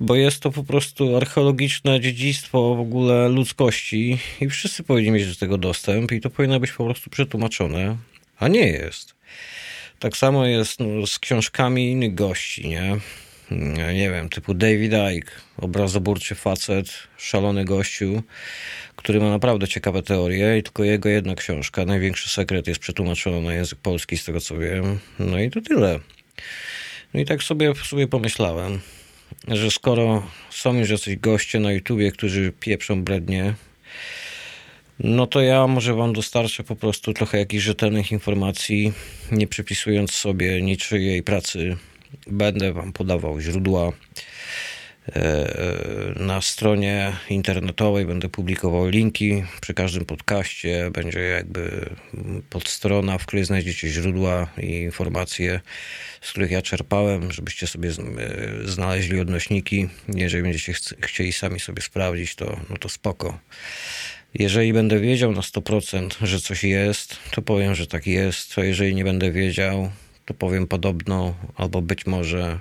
bo 0.00 0.14
jest 0.14 0.40
to 0.40 0.50
po 0.50 0.64
prostu 0.64 1.16
archeologiczne 1.16 2.00
dziedzictwo 2.00 2.74
w 2.74 2.80
ogóle 2.80 3.28
ludzkości 3.28 4.18
i 4.40 4.48
wszyscy 4.48 4.82
powinni 4.82 5.10
mieć 5.10 5.28
do 5.28 5.40
tego 5.40 5.58
dostęp 5.58 6.12
i 6.12 6.20
to 6.20 6.30
powinno 6.30 6.60
być 6.60 6.72
po 6.72 6.84
prostu 6.84 7.10
przetłumaczone. 7.10 7.96
A 8.38 8.48
nie 8.48 8.68
jest. 8.68 9.14
Tak 9.98 10.16
samo 10.16 10.46
jest 10.46 10.80
no, 10.80 11.06
z 11.06 11.18
książkami 11.18 11.90
innych 11.90 12.14
gości, 12.14 12.68
nie? 12.68 12.96
Nie 13.94 14.10
wiem, 14.10 14.28
typu 14.28 14.54
David 14.54 14.92
Icke, 15.16 15.32
obrazoburczy 15.56 16.34
facet, 16.34 16.88
szalony 17.16 17.64
gościu, 17.64 18.22
który 18.96 19.20
ma 19.20 19.30
naprawdę 19.30 19.68
ciekawe 19.68 20.02
teorie 20.02 20.58
i 20.58 20.62
tylko 20.62 20.84
jego 20.84 21.08
jedna 21.08 21.34
książka, 21.34 21.84
Największy 21.84 22.28
Sekret, 22.28 22.66
jest 22.66 22.80
przetłumaczona 22.80 23.40
na 23.40 23.54
język 23.54 23.78
polski, 23.78 24.16
z 24.16 24.24
tego 24.24 24.40
co 24.40 24.58
wiem. 24.58 24.98
No 25.18 25.40
i 25.40 25.50
to 25.50 25.60
tyle. 25.60 26.00
No 27.14 27.20
i 27.20 27.24
tak 27.24 27.42
sobie, 27.42 27.74
sobie 27.74 28.06
pomyślałem, 28.06 28.80
że 29.48 29.70
skoro 29.70 30.26
są 30.50 30.74
już 30.74 30.90
jacyś 30.90 31.16
goście 31.16 31.60
na 31.60 31.72
YouTubie, 31.72 32.12
którzy 32.12 32.52
pieprzą 32.60 33.04
brednie, 33.04 33.54
no 34.98 35.26
to 35.26 35.40
ja 35.40 35.66
może 35.66 35.94
wam 35.94 36.12
dostarczę 36.12 36.64
po 36.64 36.76
prostu 36.76 37.12
trochę 37.12 37.38
jakichś 37.38 37.64
rzetelnych 37.64 38.12
informacji, 38.12 38.92
nie 39.32 39.46
przypisując 39.46 40.12
sobie 40.12 40.62
niczyjej 40.62 41.22
pracy. 41.22 41.76
Będę 42.28 42.72
wam 42.72 42.92
podawał 42.92 43.40
źródła. 43.40 43.92
E, 45.16 46.14
na 46.16 46.40
stronie 46.40 47.12
internetowej 47.30 48.06
będę 48.06 48.28
publikował 48.28 48.88
linki 48.88 49.44
przy 49.60 49.74
każdym 49.74 50.04
podcaście. 50.04 50.90
Będzie 50.90 51.20
jakby 51.20 51.90
podstrona, 52.50 53.18
w 53.18 53.26
której 53.26 53.44
znajdziecie 53.44 53.88
źródła 53.88 54.46
i 54.58 54.80
informacje, 54.80 55.60
z 56.20 56.30
których 56.30 56.50
ja 56.50 56.62
czerpałem, 56.62 57.32
żebyście 57.32 57.66
sobie 57.66 57.90
znaleźli 58.64 59.20
odnośniki. 59.20 59.88
Jeżeli 60.14 60.42
będziecie 60.42 60.72
chcieli 61.02 61.32
sami 61.32 61.60
sobie 61.60 61.82
sprawdzić, 61.82 62.34
to, 62.34 62.60
no 62.70 62.76
to 62.76 62.88
spoko. 62.88 63.38
Jeżeli 64.34 64.72
będę 64.72 65.00
wiedział 65.00 65.32
na 65.32 65.40
100%, 65.40 66.26
że 66.26 66.40
coś 66.40 66.64
jest, 66.64 67.16
to 67.30 67.42
powiem, 67.42 67.74
że 67.74 67.86
tak 67.86 68.06
jest. 68.06 68.58
A 68.58 68.64
jeżeli 68.64 68.94
nie 68.94 69.04
będę 69.04 69.32
wiedział, 69.32 69.90
to 70.28 70.34
powiem 70.34 70.66
podobno, 70.66 71.34
albo 71.56 71.82
być 71.82 72.06
może, 72.06 72.58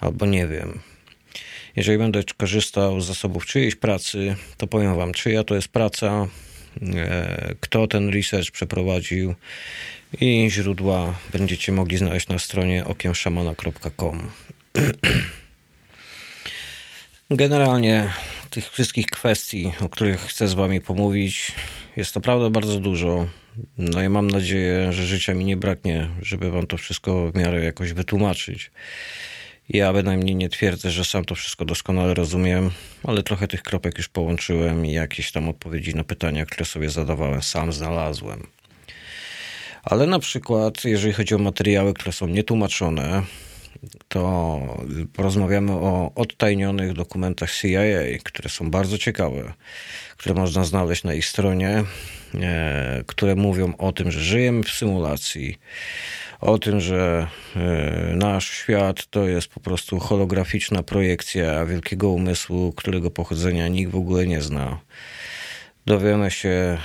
albo 0.00 0.26
nie 0.26 0.46
wiem. 0.46 0.78
Jeżeli 1.76 1.98
będę 1.98 2.22
korzystał 2.36 3.00
z 3.00 3.06
zasobów 3.06 3.46
czyjejś 3.46 3.74
pracy, 3.74 4.36
to 4.56 4.66
powiem 4.66 4.96
Wam, 4.96 5.12
czyja 5.12 5.44
to 5.44 5.54
jest 5.54 5.68
praca, 5.68 6.26
e, 6.82 7.54
kto 7.60 7.86
ten 7.86 8.08
research 8.08 8.50
przeprowadził 8.50 9.34
i 10.20 10.50
źródła 10.50 11.18
będziecie 11.32 11.72
mogli 11.72 11.96
znaleźć 11.96 12.28
na 12.28 12.38
stronie 12.38 12.84
okiemszamana.com. 12.84 14.30
Generalnie 17.30 18.12
tych 18.50 18.70
wszystkich 18.70 19.06
kwestii, 19.06 19.72
o 19.80 19.88
których 19.88 20.20
chcę 20.20 20.48
z 20.48 20.54
Wami 20.54 20.80
pomówić, 20.80 21.52
jest 21.96 22.14
naprawdę 22.14 22.50
bardzo 22.50 22.80
dużo. 22.80 23.26
No 23.78 24.02
i 24.02 24.08
mam 24.08 24.30
nadzieję, 24.30 24.92
że 24.92 25.06
życia 25.06 25.34
mi 25.34 25.44
nie 25.44 25.56
braknie, 25.56 26.08
żeby 26.22 26.50
Wam 26.50 26.66
to 26.66 26.76
wszystko 26.76 27.30
w 27.30 27.34
miarę 27.34 27.64
jakoś 27.64 27.92
wytłumaczyć. 27.92 28.70
Ja 29.68 29.92
bynajmniej 29.92 30.36
nie 30.36 30.48
twierdzę, 30.48 30.90
że 30.90 31.04
sam 31.04 31.24
to 31.24 31.34
wszystko 31.34 31.64
doskonale 31.64 32.14
rozumiem, 32.14 32.70
ale 33.04 33.22
trochę 33.22 33.48
tych 33.48 33.62
kropek 33.62 33.98
już 33.98 34.08
połączyłem 34.08 34.86
i 34.86 34.92
jakieś 34.92 35.32
tam 35.32 35.48
odpowiedzi 35.48 35.94
na 35.94 36.04
pytania, 36.04 36.46
które 36.46 36.64
sobie 36.64 36.90
zadawałem, 36.90 37.42
sam 37.42 37.72
znalazłem. 37.72 38.46
Ale 39.82 40.06
na 40.06 40.18
przykład, 40.18 40.84
jeżeli 40.84 41.12
chodzi 41.12 41.34
o 41.34 41.38
materiały, 41.38 41.94
które 41.94 42.12
są 42.12 42.26
nietłumaczone, 42.26 43.22
to 44.08 44.60
porozmawiamy 45.12 45.72
o 45.72 46.12
odtajnionych 46.14 46.92
dokumentach 46.92 47.52
CIA, 47.52 48.18
które 48.24 48.48
są 48.48 48.70
bardzo 48.70 48.98
ciekawe, 48.98 49.52
które 50.16 50.34
można 50.34 50.64
znaleźć 50.64 51.04
na 51.04 51.14
ich 51.14 51.26
stronie, 51.26 51.84
e, 52.34 53.04
które 53.06 53.34
mówią 53.34 53.76
o 53.78 53.92
tym, 53.92 54.10
że 54.10 54.20
żyjemy 54.20 54.62
w 54.62 54.70
symulacji, 54.70 55.58
o 56.40 56.58
tym, 56.58 56.80
że 56.80 57.26
e, 57.56 58.12
nasz 58.16 58.50
świat 58.50 59.06
to 59.06 59.28
jest 59.28 59.48
po 59.48 59.60
prostu 59.60 59.98
holograficzna 59.98 60.82
projekcja 60.82 61.66
wielkiego 61.66 62.10
umysłu, 62.10 62.72
którego 62.72 63.10
pochodzenia 63.10 63.68
nikt 63.68 63.92
w 63.92 63.96
ogóle 63.96 64.26
nie 64.26 64.42
zna 64.42 64.78
dowiemy 65.86 66.30
się 66.30 66.48
e, 66.48 66.78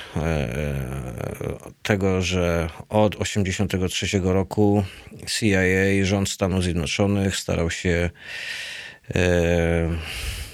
tego, 1.84 2.22
że 2.22 2.70
od 2.90 3.12
1983 3.12 4.20
roku 4.24 4.84
CIA, 5.28 6.04
rząd 6.04 6.30
Stanów 6.30 6.64
Zjednoczonych 6.64 7.36
starał 7.36 7.72
się, 7.72 8.10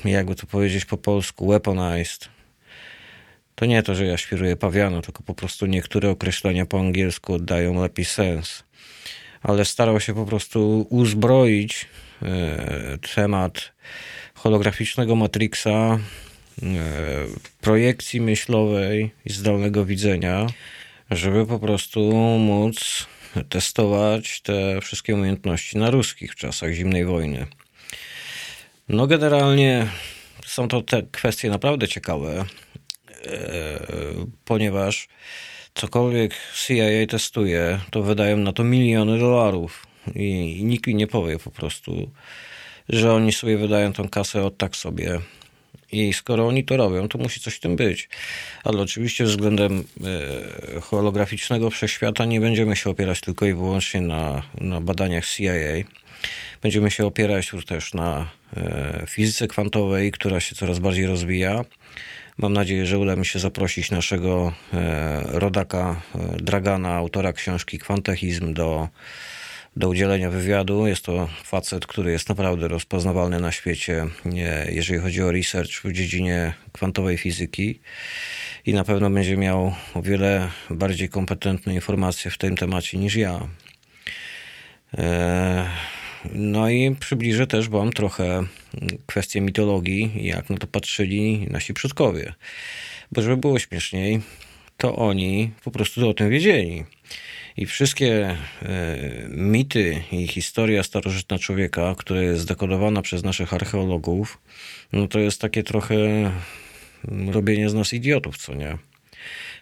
jakby 0.06 0.36
to 0.36 0.48
powiedzieć 0.48 0.86
po 0.86 0.98
polsku, 0.98 1.48
weaponized. 1.48 2.37
To 3.58 3.66
nie 3.66 3.84
to, 3.84 3.96
że 3.96 4.06
ja 4.06 4.18
świruję 4.18 4.56
pawiano, 4.56 5.02
tylko 5.02 5.24
po 5.24 5.34
prostu 5.34 5.66
niektóre 5.66 6.10
określenia 6.10 6.66
po 6.66 6.80
angielsku 6.80 7.34
oddają 7.34 7.82
lepiej 7.82 8.06
sens. 8.06 8.64
Ale 9.44 9.66
starał 9.66 10.00
się 10.00 10.14
po 10.14 10.26
prostu 10.26 10.88
uzbroić 10.90 11.86
e, 12.22 12.98
temat 13.16 13.72
holograficznego 14.34 15.16
Matrixa 15.16 16.00
E, 16.64 17.28
projekcji 17.62 18.22
myślowej 18.22 19.12
i 19.26 19.34
zdalnego 19.34 19.86
widzenia, 19.86 20.48
żeby 21.12 21.46
po 21.46 21.60
prostu 21.60 22.14
móc 22.40 23.08
testować 23.50 24.42
te 24.42 24.82
wszystkie 24.82 25.16
umiejętności 25.16 25.78
na 25.78 25.92
ruskich 25.92 26.32
w 26.32 26.36
czasach 26.36 26.72
zimnej 26.72 27.06
wojny. 27.06 27.48
No 28.90 29.08
generalnie 29.08 29.88
są 30.46 30.68
to 30.68 30.82
te 30.82 31.04
kwestie 31.12 31.50
naprawdę 31.50 31.88
ciekawe, 31.88 32.46
ponieważ 34.46 35.08
cokolwiek 35.74 36.36
CIA 36.56 37.08
testuje, 37.10 37.80
to 37.92 38.04
wydają 38.04 38.38
na 38.38 38.54
to 38.54 38.64
miliony 38.64 39.20
dolarów 39.20 39.88
i, 40.16 40.60
nikt 40.64 40.88
mi 40.88 40.96
nie 40.96 41.08
powie 41.08 41.40
po 41.40 41.52
prostu, 41.52 42.12
że 42.90 43.14
oni 43.14 43.32
sobie 43.32 43.58
wydają 43.58 43.94
tą 43.94 44.10
kasę 44.10 44.44
od 44.44 44.58
tak 44.58 44.76
sobie 44.76 45.20
i 45.92 46.14
skoro 46.14 46.48
oni 46.48 46.64
to 46.64 46.78
robią, 46.78 47.08
to 47.08 47.18
musi 47.18 47.40
coś 47.40 47.56
w 47.56 47.60
tym 47.60 47.76
być. 47.76 48.10
Ale 48.64 48.82
oczywiście 48.82 49.24
względem 49.24 49.84
e, 50.76 50.82
holograficznego 50.82 51.70
wszechświata 51.70 52.26
nie 52.26 52.42
będziemy 52.42 52.76
się 52.76 52.90
opierać 52.90 53.22
tylko 53.22 53.46
i 53.46 53.54
wyłącznie 53.54 54.02
na, 54.02 54.44
na 54.62 54.82
badaniach 54.82 55.26
CIA. 55.28 55.52
Będziemy 56.62 56.92
się 56.92 57.06
opierać 57.06 57.52
też 57.68 57.94
na 57.94 58.30
e, 58.58 59.04
fizyce 59.08 59.48
kwantowej, 59.48 60.12
która 60.12 60.40
się 60.40 60.56
coraz 60.56 60.80
bardziej 60.80 61.06
rozwija. 61.06 61.66
Mam 62.38 62.54
nadzieję, 62.54 62.86
że 62.86 63.00
uda 63.00 63.16
mi 63.16 63.26
się 63.26 63.40
zaprosić 63.40 63.92
naszego 63.92 64.54
e, 64.74 65.24
rodaka 65.26 66.02
Dragana, 66.38 66.94
autora 66.94 67.34
książki 67.34 67.80
Kwantechizm 67.80 68.54
do 68.54 68.90
do 69.78 69.90
udzielenia 69.90 70.30
wywiadu. 70.30 70.88
Jest 70.88 71.06
to 71.06 71.30
facet, 71.44 71.86
który 71.86 72.12
jest 72.12 72.30
naprawdę 72.30 72.68
rozpoznawalny 72.68 73.40
na 73.40 73.52
świecie, 73.52 74.06
jeżeli 74.70 75.00
chodzi 75.00 75.24
o 75.24 75.32
research 75.32 75.72
w 75.84 75.92
dziedzinie 75.92 76.54
kwantowej 76.72 77.18
fizyki 77.18 77.80
i 78.66 78.74
na 78.74 78.84
pewno 78.84 79.10
będzie 79.10 79.38
miał 79.38 79.74
o 79.94 80.02
wiele 80.02 80.50
bardziej 80.70 81.10
kompetentne 81.10 81.74
informacje 81.74 82.32
w 82.32 82.38
tym 82.38 82.58
temacie 82.58 82.98
niż 82.98 83.16
ja. 83.16 83.48
No 86.34 86.70
i 86.70 86.96
przybliżę 87.00 87.48
też 87.48 87.70
Wam 87.70 87.92
trochę 87.92 88.44
kwestię 89.06 89.42
mitologii, 89.42 90.12
jak 90.16 90.50
na 90.50 90.58
to 90.58 90.68
patrzyli 90.68 91.48
nasi 91.50 91.74
przodkowie. 91.74 92.34
Bo 93.12 93.22
żeby 93.22 93.38
było 93.38 93.60
śmieszniej, 93.60 94.22
to 94.78 94.96
oni 94.96 95.52
po 95.64 95.72
prostu 95.72 96.10
o 96.10 96.14
tym 96.14 96.30
wiedzieli. 96.30 96.84
I 97.58 97.66
wszystkie 97.66 98.26
e, 98.26 98.38
mity 99.30 100.04
i 100.12 100.28
historia 100.28 100.84
starożytna 100.84 101.40
człowieka, 101.40 101.96
która 101.98 102.22
jest 102.22 102.42
zdekodowana 102.42 103.02
przez 103.02 103.24
naszych 103.24 103.54
archeologów, 103.54 104.38
no 104.94 105.08
to 105.08 105.20
jest 105.20 105.42
takie 105.42 105.64
trochę 105.64 105.96
robienie 107.32 107.70
z 107.70 107.74
nas 107.74 107.94
idiotów, 107.94 108.38
co 108.38 108.54
nie? 108.54 108.78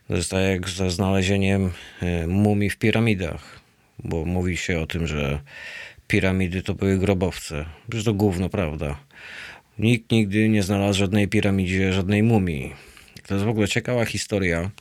To 0.07 0.15
jest 0.15 0.31
tak 0.31 0.43
jak 0.43 0.69
ze 0.69 0.91
znalezieniem 0.91 1.71
e, 2.01 2.27
mumii 2.27 2.69
w 2.69 2.77
piramidach, 2.77 3.59
bo 3.99 4.25
mówi 4.25 4.57
się 4.57 4.79
o 4.79 4.85
tym, 4.85 5.07
że 5.07 5.39
piramidy 6.07 6.61
to 6.61 6.73
były 6.73 6.97
grobowce. 6.97 7.65
Przecież 7.89 8.05
to 8.05 8.13
gówno, 8.13 8.49
prawda? 8.49 8.99
Nikt 9.79 10.11
nigdy 10.11 10.49
nie 10.49 10.63
znalazł 10.63 10.99
żadnej 10.99 11.27
piramidzie, 11.27 11.93
żadnej 11.93 12.23
mumii. 12.23 12.73
To 13.27 13.33
jest 13.33 13.45
w 13.45 13.49
ogóle 13.49 13.67
ciekawa 13.67 14.05
historia 14.05 14.71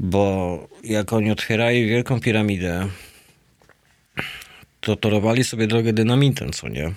bo 0.00 0.68
jak 0.84 1.12
oni 1.12 1.30
otwierali 1.30 1.86
Wielką 1.86 2.20
Piramidę, 2.20 2.88
to 4.80 4.96
torowali 4.96 5.44
sobie 5.44 5.66
drogę 5.66 5.92
dynamitem, 5.92 6.52
co 6.52 6.68
nie? 6.68 6.92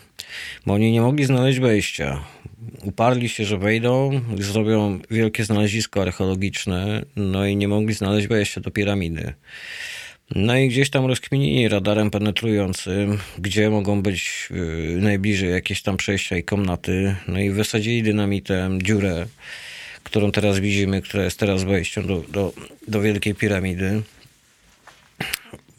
Bo 0.65 0.73
oni 0.73 0.91
nie 0.91 1.01
mogli 1.01 1.25
znaleźć 1.25 1.59
wejścia. 1.59 2.23
Uparli 2.83 3.29
się, 3.29 3.45
że 3.45 3.57
wejdą, 3.57 4.21
zrobią 4.39 4.99
wielkie 5.11 5.45
znalezisko 5.45 6.01
archeologiczne, 6.01 7.05
no 7.15 7.45
i 7.45 7.55
nie 7.55 7.67
mogli 7.67 7.93
znaleźć 7.93 8.27
wejścia 8.27 8.61
do 8.61 8.71
piramidy. 8.71 9.33
No 10.35 10.57
i 10.57 10.69
gdzieś 10.69 10.89
tam 10.89 11.05
rozkminili 11.05 11.67
radarem 11.67 12.11
penetrującym, 12.11 13.17
gdzie 13.37 13.69
mogą 13.69 14.01
być 14.01 14.49
yy, 14.51 14.97
najbliżej 15.01 15.51
jakieś 15.51 15.81
tam 15.81 15.97
przejścia 15.97 16.37
i 16.37 16.43
komnaty, 16.43 17.15
no 17.27 17.39
i 17.39 17.49
wysadzili 17.49 18.03
dynamitem 18.03 18.81
dziurę 18.81 19.25
którą 20.03 20.31
teraz 20.31 20.59
widzimy, 20.59 21.01
która 21.01 21.23
jest 21.23 21.39
teraz 21.39 21.63
wejściem 21.63 22.07
do, 22.07 22.23
do, 22.29 22.53
do 22.87 23.01
Wielkiej 23.01 23.35
Piramidy. 23.35 24.01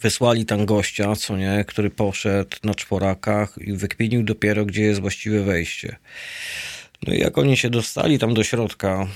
wysłali 0.01 0.47
tam 0.47 0.67
gościa, 0.67 1.17
co 1.17 1.37
nie, 1.37 1.65
który 1.69 1.91
poszedł 1.91 2.57
na 2.65 2.75
czworakach 2.75 3.59
i 3.59 3.73
wykminił 3.73 4.23
dopiero, 4.23 4.65
gdzie 4.65 4.83
jest 4.83 5.01
właściwe 5.01 5.43
wejście. 5.43 5.97
No 7.07 7.15
i 7.15 7.19
jak 7.19 7.39
oni 7.39 7.57
się 7.57 7.71
dostali 7.71 8.19
tam 8.19 8.35
do 8.35 8.45
środka, 8.45 9.09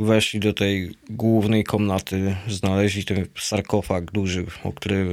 weszli 0.00 0.40
do 0.40 0.52
tej 0.52 0.94
głównej 1.10 1.64
komnaty, 1.64 2.36
znaleźli 2.48 3.04
ten 3.04 3.26
sarkofag 3.38 4.12
duży, 4.12 4.46
o 4.64 4.72
który, 4.72 5.06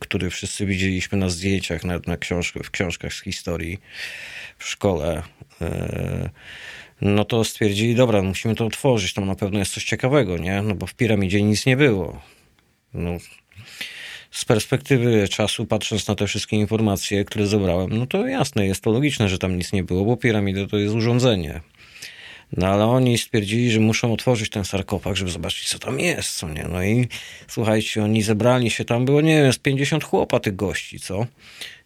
który 0.00 0.30
wszyscy 0.30 0.66
widzieliśmy 0.66 1.18
na 1.18 1.28
zdjęciach, 1.28 1.84
nawet 1.84 2.06
na 2.06 2.16
książkach, 2.16 2.62
w 2.62 2.70
książkach 2.70 3.14
z 3.14 3.22
historii 3.22 3.78
w 4.58 4.68
szkole. 4.68 5.22
E, 5.60 6.30
no 7.00 7.24
to 7.24 7.44
stwierdzili, 7.44 7.94
dobra, 7.94 8.22
musimy 8.22 8.54
to 8.54 8.66
otworzyć, 8.66 9.12
tam 9.12 9.26
na 9.26 9.34
pewno 9.34 9.58
jest 9.58 9.72
coś 9.72 9.84
ciekawego, 9.84 10.38
nie? 10.38 10.62
No 10.62 10.74
bo 10.74 10.86
w 10.86 10.94
piramidzie 10.94 11.42
nic 11.42 11.66
nie 11.66 11.76
było. 11.76 12.22
No, 12.94 13.10
z 14.30 14.44
perspektywy 14.44 15.28
czasu, 15.28 15.66
patrząc 15.66 16.08
na 16.08 16.14
te 16.14 16.26
wszystkie 16.26 16.56
informacje, 16.56 17.24
które 17.24 17.46
zebrałem, 17.46 17.98
no 17.98 18.06
to 18.06 18.26
jasne, 18.26 18.66
jest 18.66 18.80
to 18.80 18.90
logiczne, 18.90 19.28
że 19.28 19.38
tam 19.38 19.56
nic 19.56 19.72
nie 19.72 19.84
było, 19.84 20.04
bo 20.04 20.16
piramida 20.16 20.66
to 20.66 20.76
jest 20.76 20.94
urządzenie. 20.94 21.60
No 22.52 22.66
ale 22.66 22.86
oni 22.86 23.18
stwierdzili, 23.18 23.70
że 23.70 23.80
muszą 23.80 24.12
otworzyć 24.12 24.50
ten 24.50 24.64
sarkofag, 24.64 25.16
żeby 25.16 25.30
zobaczyć, 25.30 25.68
co 25.68 25.78
tam 25.78 26.00
jest, 26.00 26.34
co 26.38 26.48
nie. 26.48 26.66
No 26.72 26.82
i 26.82 27.08
słuchajcie, 27.48 28.04
oni 28.04 28.22
zebrali 28.22 28.70
się, 28.70 28.84
tam 28.84 29.04
było, 29.04 29.20
nie 29.20 29.42
wiem, 29.42 29.52
z 29.52 29.58
50 29.58 30.04
chłopa 30.04 30.40
tych 30.40 30.56
gości, 30.56 31.00
co? 31.00 31.26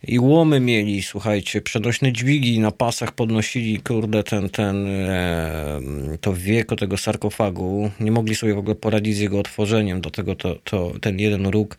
I 0.03 0.19
łomy 0.19 0.61
mieli, 0.61 1.03
słuchajcie, 1.03 1.61
przenośne 1.61 2.13
dźwigi 2.13 2.59
na 2.59 2.71
pasach 2.71 3.13
podnosili, 3.13 3.81
kurde, 3.81 4.23
ten, 4.23 4.49
ten, 4.49 4.87
e, 4.87 5.81
to 6.21 6.35
wieko 6.35 6.77
tego 6.77 6.97
sarkofagu. 6.97 7.91
Nie 8.01 8.13
mogli 8.13 8.35
sobie 8.35 8.55
w 8.55 8.59
ogóle 8.59 8.75
poradzić 8.75 9.17
z 9.17 9.21
jego 9.21 9.39
otworzeniem, 9.39 10.01
do 10.01 10.11
tego 10.11 10.35
to, 10.35 10.55
to 10.55 10.93
ten 11.01 11.19
jeden 11.19 11.47
róg 11.47 11.79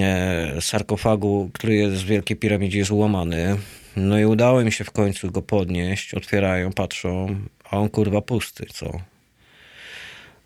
e, 0.00 0.60
sarkofagu, 0.60 1.50
który 1.52 1.74
jest 1.74 1.96
w 2.02 2.06
Wielkiej 2.06 2.36
Piramidzie, 2.36 2.78
jest 2.78 2.90
łamany. 2.90 3.56
No 3.96 4.18
i 4.18 4.24
udało 4.24 4.60
im 4.60 4.70
się 4.70 4.84
w 4.84 4.90
końcu 4.90 5.30
go 5.30 5.42
podnieść, 5.42 6.14
otwierają, 6.14 6.72
patrzą, 6.72 7.36
a 7.70 7.76
on 7.76 7.88
kurwa 7.88 8.20
pusty, 8.20 8.66
co? 8.66 9.00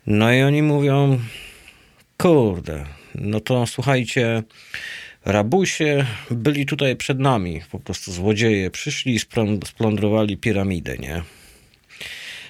No 0.07 0.33
i 0.33 0.41
oni 0.41 0.61
mówią, 0.61 1.19
kurde, 2.17 2.85
no 3.15 3.39
to 3.39 3.67
słuchajcie, 3.67 4.43
rabusie 5.25 6.05
byli 6.31 6.65
tutaj 6.65 6.95
przed 6.95 7.19
nami, 7.19 7.61
po 7.71 7.79
prostu 7.79 8.11
złodzieje 8.11 8.71
przyszli 8.71 9.15
i 9.15 9.19
splądrowali 9.65 10.37
piramidę, 10.37 10.97
nie? 10.97 11.23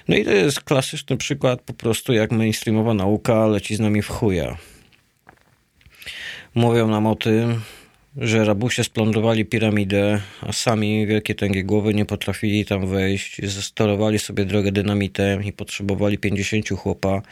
No 0.08 0.16
i 0.16 0.24
to 0.24 0.30
jest 0.30 0.60
klasyczny 0.60 1.16
przykład 1.16 1.62
po 1.62 1.72
prostu 1.72 2.12
jak 2.12 2.32
mainstreamowa 2.32 2.94
nauka 2.94 3.46
leci 3.46 3.76
z 3.76 3.80
nami 3.80 4.02
w 4.02 4.08
chuja. 4.08 4.56
Mówią 6.54 6.88
nam 6.88 7.06
o 7.06 7.14
tym, 7.16 7.60
że 8.16 8.44
rabusie 8.44 8.84
splądrowali 8.84 9.44
piramidę, 9.44 10.20
a 10.40 10.52
sami 10.52 11.06
wielkie 11.06 11.34
tęgie 11.34 11.64
głowy 11.64 11.94
nie 11.94 12.04
potrafili 12.04 12.64
tam 12.64 12.86
wejść, 12.86 13.40
zestorowali 13.50 14.18
sobie 14.18 14.44
drogę 14.44 14.72
dynamitem 14.72 15.44
i 15.44 15.52
potrzebowali 15.52 16.18
50 16.18 16.68
chłopa, 16.68 17.22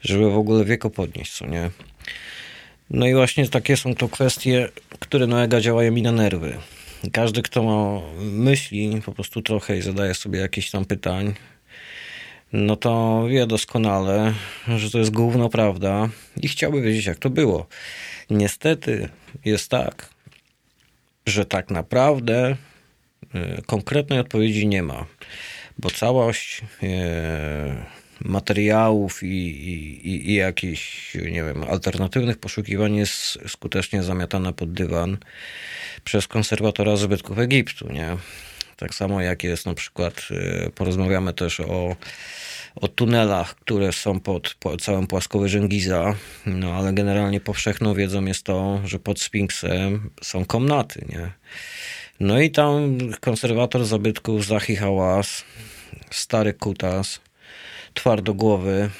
żeby 0.00 0.30
w 0.30 0.36
ogóle 0.36 0.64
wieko 0.64 0.90
podnieść, 0.90 1.32
co 1.32 1.46
nie? 1.46 1.70
No 2.90 3.06
i 3.06 3.14
właśnie 3.14 3.48
takie 3.48 3.76
są 3.76 3.94
to 3.94 4.08
kwestie, 4.08 4.68
które 4.98 5.26
mega 5.26 5.60
działają 5.60 5.92
mi 5.92 6.02
na 6.02 6.12
nerwy. 6.12 6.56
Każdy, 7.12 7.42
kto 7.42 7.62
ma 7.62 8.00
myśli 8.20 9.02
po 9.04 9.12
prostu 9.12 9.42
trochę 9.42 9.78
i 9.78 9.82
zadaje 9.82 10.14
sobie 10.14 10.38
jakieś 10.38 10.70
tam 10.70 10.84
pytań, 10.84 11.34
no 12.52 12.76
to 12.76 13.24
wie 13.28 13.46
doskonale, 13.46 14.34
że 14.76 14.90
to 14.90 14.98
jest 14.98 15.10
główna 15.10 15.48
prawda 15.48 16.08
i 16.42 16.48
chciałby 16.48 16.82
wiedzieć, 16.82 17.06
jak 17.06 17.18
to 17.18 17.30
było. 17.30 17.66
Niestety 18.30 19.08
jest 19.44 19.70
tak, 19.70 20.13
że 21.26 21.44
tak 21.44 21.70
naprawdę 21.70 22.56
e, 23.34 23.62
konkretnej 23.62 24.18
odpowiedzi 24.18 24.66
nie 24.66 24.82
ma, 24.82 25.06
bo 25.78 25.90
całość 25.90 26.62
e, 26.82 27.84
materiałów 28.20 29.22
i, 29.22 29.26
i, 29.26 30.30
i 30.30 30.34
jakichś, 30.34 31.14
nie 31.14 31.44
wiem, 31.44 31.64
alternatywnych 31.64 32.38
poszukiwań 32.38 32.96
jest 32.96 33.38
skutecznie 33.48 34.02
zamiatana 34.02 34.52
pod 34.52 34.72
dywan 34.72 35.18
przez 36.04 36.28
konserwatora 36.28 36.96
zabytków 36.96 37.38
Egiptu, 37.38 37.92
nie? 37.92 38.16
Tak 38.76 38.94
samo 38.94 39.20
jak 39.20 39.44
jest 39.44 39.66
na 39.66 39.74
przykład, 39.74 40.14
e, 40.30 40.70
porozmawiamy 40.70 41.32
też 41.32 41.60
o, 41.60 41.96
o 42.76 42.88
tunelach, 42.88 43.54
które 43.54 43.92
są 43.92 44.20
pod, 44.20 44.54
pod 44.60 44.82
całym 44.82 45.06
płaskowyżem 45.06 45.68
Giza, 45.68 46.14
no 46.46 46.72
ale 46.74 46.92
generalnie 46.92 47.40
powszechną 47.40 47.94
wiedzą 47.94 48.24
jest 48.24 48.44
to, 48.44 48.80
że 48.84 48.98
pod 48.98 49.20
Sfinksem 49.20 50.10
są 50.22 50.44
komnaty, 50.44 51.04
nie? 51.08 51.30
No 52.20 52.40
i 52.40 52.50
tam 52.50 52.98
konserwator 53.20 53.84
zabytków 53.84 54.46
Zahi 54.46 54.76
Hałas, 54.76 55.44
stary 56.10 56.52
kutas, 56.52 57.20
twardogłowy, 57.94 58.90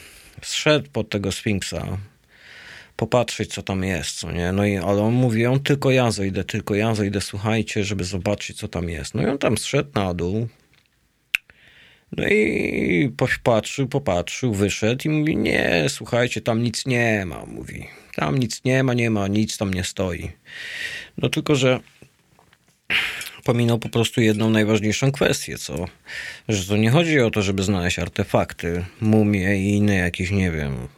zszedł 0.42 0.90
pod 0.90 1.08
tego 1.08 1.32
Sfinksa, 1.32 1.98
popatrzeć, 2.96 3.54
co 3.54 3.62
tam 3.62 3.84
jest, 3.84 4.16
co 4.16 4.32
nie? 4.32 4.52
No 4.52 4.64
i, 4.66 4.76
ale 4.76 5.02
on 5.02 5.14
mówi, 5.14 5.46
on 5.46 5.60
tylko 5.60 5.90
ja 5.90 6.10
zejdę, 6.10 6.44
tylko 6.44 6.74
ja 6.74 6.94
zejdę, 6.94 7.20
słuchajcie, 7.20 7.84
żeby 7.84 8.04
zobaczyć, 8.04 8.58
co 8.58 8.68
tam 8.68 8.88
jest. 8.88 9.14
No 9.14 9.22
i 9.22 9.26
on 9.26 9.38
tam 9.38 9.58
zszedł 9.58 9.90
na 9.94 10.14
dół, 10.14 10.48
no 12.16 12.28
i 12.28 13.12
popatrzył, 13.16 13.88
popatrzył, 13.88 14.54
wyszedł 14.54 15.02
i 15.04 15.08
mówi, 15.08 15.36
nie, 15.36 15.84
słuchajcie, 15.88 16.40
tam 16.40 16.62
nic 16.62 16.86
nie 16.86 17.26
ma, 17.26 17.46
mówi. 17.46 17.86
Tam 18.14 18.38
nic 18.38 18.64
nie 18.64 18.82
ma, 18.82 18.94
nie 18.94 19.10
ma, 19.10 19.28
nic 19.28 19.58
tam 19.58 19.74
nie 19.74 19.84
stoi. 19.84 20.30
No 21.18 21.28
tylko, 21.28 21.54
że 21.54 21.80
pominął 23.44 23.78
po 23.78 23.88
prostu 23.88 24.20
jedną 24.20 24.50
najważniejszą 24.50 25.12
kwestię, 25.12 25.58
co? 25.58 25.84
Że 26.48 26.64
to 26.64 26.76
nie 26.76 26.90
chodzi 26.90 27.20
o 27.20 27.30
to, 27.30 27.42
żeby 27.42 27.62
znaleźć 27.62 27.98
artefakty, 27.98 28.84
mumie 29.00 29.56
i 29.56 29.76
inne 29.76 29.94
jakieś, 29.94 30.30
nie 30.30 30.50
wiem, 30.50 30.88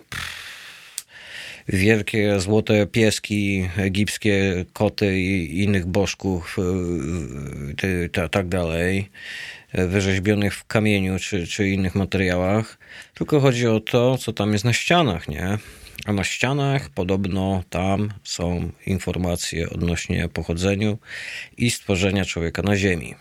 wielkie 1.69 2.41
złote 2.41 2.87
pieski, 2.87 3.69
egipskie 3.77 4.65
koty 4.73 5.21
i 5.21 5.63
innych 5.63 5.87
bożków, 5.87 6.57
tak 8.31 8.49
dalej, 8.49 9.09
wyrzeźbionych 9.75 10.55
w 10.55 10.65
kamieniu 10.65 11.19
czy, 11.19 11.47
czy 11.47 11.69
innych 11.69 11.95
materiałach, 11.95 12.79
tylko 13.15 13.41
chodzi 13.41 13.67
o 13.67 13.81
to, 13.81 14.19
co 14.19 14.33
tam 14.33 14.53
jest 14.53 14.65
na 14.65 14.73
ścianach, 14.73 15.29
nie? 15.29 15.59
A 16.07 16.13
na 16.13 16.25
ścianach 16.25 16.91
podobno 16.91 17.63
tam 17.71 18.11
są 18.25 18.71
informacje 18.87 19.71
odnośnie 19.71 20.29
pochodzeniu 20.29 20.99
i 21.59 21.71
stworzenia 21.71 22.25
człowieka 22.25 22.63
na 22.63 22.77
Ziemi. 22.77 23.15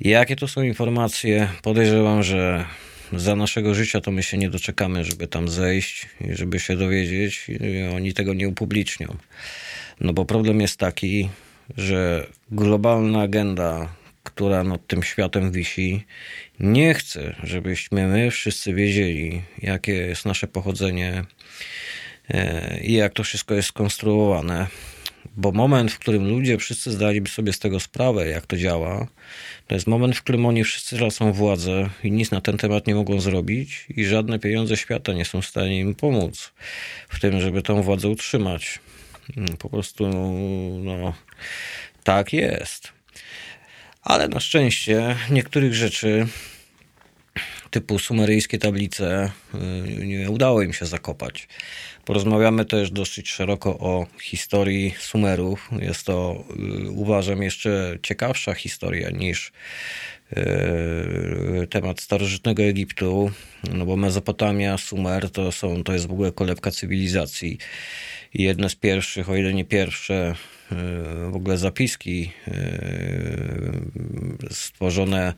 Jakie 0.00 0.36
to 0.36 0.48
są 0.48 0.62
informacje? 0.62 1.48
Podejrzewam, 1.62 2.22
że 2.22 2.64
za 3.12 3.36
naszego 3.36 3.74
życia 3.74 4.00
to 4.00 4.10
my 4.10 4.22
się 4.22 4.38
nie 4.38 4.50
doczekamy, 4.50 5.04
żeby 5.04 5.26
tam 5.26 5.48
zejść 5.48 6.08
i 6.20 6.34
żeby 6.34 6.60
się 6.60 6.76
dowiedzieć. 6.76 7.46
Oni 7.94 8.14
tego 8.14 8.34
nie 8.34 8.48
upublicznią. 8.48 9.16
No 10.00 10.12
bo 10.12 10.24
problem 10.24 10.60
jest 10.60 10.76
taki, 10.76 11.28
że 11.76 12.26
globalna 12.50 13.20
agenda, 13.20 13.94
która 14.22 14.64
nad 14.64 14.86
tym 14.86 15.02
światem 15.02 15.52
wisi, 15.52 16.04
nie 16.60 16.94
chce, 16.94 17.34
żebyśmy 17.42 18.06
my 18.06 18.30
wszyscy 18.30 18.74
wiedzieli, 18.74 19.42
jakie 19.58 19.92
jest 19.92 20.24
nasze 20.24 20.46
pochodzenie 20.46 21.24
e, 22.28 22.80
i 22.82 22.92
jak 22.92 23.12
to 23.12 23.24
wszystko 23.24 23.54
jest 23.54 23.68
skonstruowane. 23.68 24.66
Bo 25.36 25.52
moment, 25.52 25.92
w 25.92 25.98
którym 25.98 26.28
ludzie 26.28 26.58
wszyscy 26.58 26.92
zdaliby 26.92 27.28
sobie 27.28 27.52
z 27.52 27.58
tego 27.58 27.80
sprawę, 27.80 28.28
jak 28.28 28.46
to 28.46 28.56
działa, 28.56 29.06
to 29.66 29.74
jest 29.74 29.86
moment, 29.86 30.16
w 30.16 30.22
którym 30.22 30.46
oni 30.46 30.64
wszyscy 30.64 30.96
tracą 30.96 31.32
władzę 31.32 31.90
i 32.04 32.10
nic 32.12 32.30
na 32.30 32.40
ten 32.40 32.58
temat 32.58 32.86
nie 32.86 32.94
mogą 32.94 33.20
zrobić 33.20 33.86
i 33.88 34.04
żadne 34.04 34.38
pieniądze 34.38 34.76
świata 34.76 35.12
nie 35.12 35.24
są 35.24 35.42
w 35.42 35.46
stanie 35.46 35.80
im 35.80 35.94
pomóc 35.94 36.52
w 37.08 37.20
tym, 37.20 37.40
żeby 37.40 37.62
tą 37.62 37.82
władzę 37.82 38.08
utrzymać. 38.08 38.78
Po 39.58 39.70
prostu, 39.70 40.08
no, 40.84 41.14
tak 42.04 42.32
jest. 42.32 42.92
Ale 44.02 44.28
na 44.28 44.40
szczęście 44.40 45.16
niektórych 45.30 45.74
rzeczy 45.74 46.26
typu 47.70 47.98
sumeryjskie 47.98 48.58
tablice 48.58 49.30
y, 50.00 50.06
nie 50.06 50.30
udało 50.30 50.62
im 50.62 50.72
się 50.72 50.86
zakopać. 50.86 51.48
Porozmawiamy 52.10 52.64
też 52.64 52.90
dosyć 52.90 53.30
szeroko 53.30 53.78
o 53.78 54.06
historii 54.22 54.94
Sumerów. 54.98 55.70
Jest 55.78 56.06
to, 56.06 56.44
y, 56.86 56.90
uważam, 56.90 57.42
jeszcze 57.42 57.98
ciekawsza 58.02 58.54
historia 58.54 59.10
niż 59.10 59.52
y, 60.32 61.66
temat 61.66 62.00
starożytnego 62.00 62.62
Egiptu, 62.62 63.30
no 63.74 63.86
bo 63.86 63.96
Mezopotamia, 63.96 64.78
Sumer 64.78 65.30
to, 65.30 65.52
są, 65.52 65.84
to 65.84 65.92
jest 65.92 66.06
w 66.06 66.12
ogóle 66.12 66.32
kolebka 66.32 66.70
cywilizacji. 66.70 67.58
I 68.34 68.42
jedne 68.42 68.70
z 68.70 68.74
pierwszych, 68.74 69.30
o 69.30 69.36
ile 69.36 69.54
nie 69.54 69.64
pierwsze, 69.64 70.34
w 71.30 71.32
ogóle 71.34 71.58
zapiski 71.58 72.32
stworzone 74.50 75.34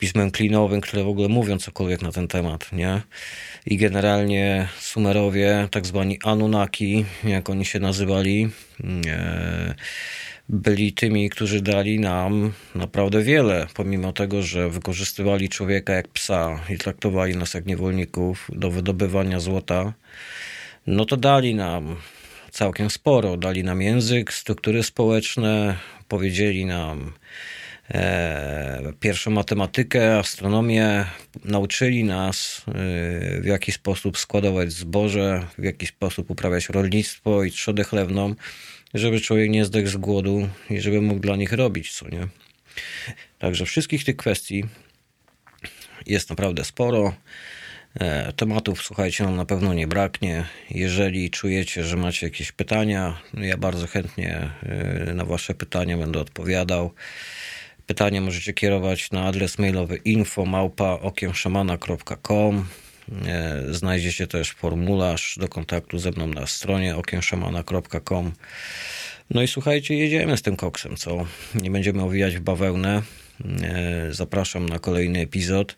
pismem 0.00 0.30
klinowym, 0.30 0.80
które 0.80 1.04
w 1.04 1.08
ogóle 1.08 1.28
mówią 1.28 1.58
cokolwiek 1.58 2.02
na 2.02 2.12
ten 2.12 2.28
temat, 2.28 2.72
nie? 2.72 3.00
I 3.66 3.76
generalnie 3.76 4.68
Sumerowie, 4.78 5.68
tak 5.70 5.86
zwani 5.86 6.18
Anunnaki, 6.24 7.04
jak 7.24 7.50
oni 7.50 7.64
się 7.64 7.80
nazywali, 7.80 8.50
e, 9.06 9.74
byli 10.48 10.92
tymi, 10.92 11.30
którzy 11.30 11.60
dali 11.60 12.00
nam 12.00 12.52
naprawdę 12.74 13.22
wiele, 13.22 13.66
pomimo 13.74 14.12
tego, 14.12 14.42
że 14.42 14.70
wykorzystywali 14.70 15.48
człowieka 15.48 15.92
jak 15.92 16.08
psa 16.08 16.60
i 16.70 16.78
traktowali 16.78 17.36
nas 17.36 17.54
jak 17.54 17.66
niewolników 17.66 18.50
do 18.52 18.70
wydobywania 18.70 19.40
złota, 19.40 19.92
no 20.86 21.04
to 21.04 21.16
dali 21.16 21.54
nam 21.54 21.96
całkiem 22.50 22.90
sporo. 22.90 23.36
Dali 23.36 23.64
nam 23.64 23.82
język, 23.82 24.32
struktury 24.32 24.82
społeczne, 24.82 25.76
powiedzieli 26.08 26.64
nam 26.64 27.12
e, 27.90 28.92
pierwszą 29.00 29.30
matematykę, 29.30 30.18
astronomię, 30.18 31.04
nauczyli 31.44 32.04
nas 32.04 32.64
e, 32.68 32.72
w 33.40 33.44
jaki 33.44 33.72
sposób 33.72 34.18
składować 34.18 34.72
zboże, 34.72 35.46
w 35.58 35.64
jaki 35.64 35.86
sposób 35.86 36.30
uprawiać 36.30 36.68
rolnictwo 36.68 37.44
i 37.44 37.50
trzodę 37.50 37.84
chlewną, 37.84 38.34
żeby 38.94 39.20
człowiek 39.20 39.50
nie 39.50 39.64
zdechł 39.64 39.88
z 39.88 39.96
głodu 39.96 40.48
i 40.70 40.80
żeby 40.80 41.00
mógł 41.00 41.20
dla 41.20 41.36
nich 41.36 41.52
robić, 41.52 41.92
co 41.92 42.08
nie. 42.08 42.28
Także 43.38 43.66
wszystkich 43.66 44.04
tych 44.04 44.16
kwestii 44.16 44.64
jest 46.06 46.30
naprawdę 46.30 46.64
sporo. 46.64 47.14
E, 47.94 48.32
tematów, 48.32 48.82
słuchajcie, 48.82 49.24
nam 49.24 49.36
na 49.36 49.44
pewno 49.44 49.74
nie 49.74 49.86
braknie. 49.86 50.44
Jeżeli 50.70 51.30
czujecie, 51.30 51.84
że 51.84 51.96
macie 51.96 52.26
jakieś 52.26 52.52
pytania, 52.52 53.20
ja 53.34 53.56
bardzo 53.56 53.86
chętnie 53.86 54.50
e, 54.62 55.14
na 55.14 55.24
Wasze 55.24 55.54
pytania 55.54 55.98
będę 55.98 56.20
odpowiadał. 56.20 56.92
Pytania 57.86 58.20
możecie 58.20 58.52
kierować 58.52 59.10
na 59.10 59.26
adres 59.26 59.58
mailowy 59.58 59.96
info.okiemszamana.com 59.96 62.66
e, 63.26 63.62
Znajdziecie 63.70 64.26
też 64.26 64.50
formularz 64.50 65.36
do 65.40 65.48
kontaktu 65.48 65.98
ze 65.98 66.10
mną 66.10 66.26
na 66.26 66.46
stronie 66.46 66.96
okiemszamana.com 66.96 68.32
No 69.30 69.42
i 69.42 69.48
słuchajcie, 69.48 69.94
jedziemy 69.94 70.36
z 70.36 70.42
tym 70.42 70.56
koksem, 70.56 70.96
co? 70.96 71.26
Nie 71.54 71.70
będziemy 71.70 72.02
owijać 72.02 72.36
w 72.36 72.40
bawełnę. 72.40 73.02
Zapraszam 74.10 74.68
na 74.68 74.78
kolejny 74.78 75.20
epizod 75.20 75.76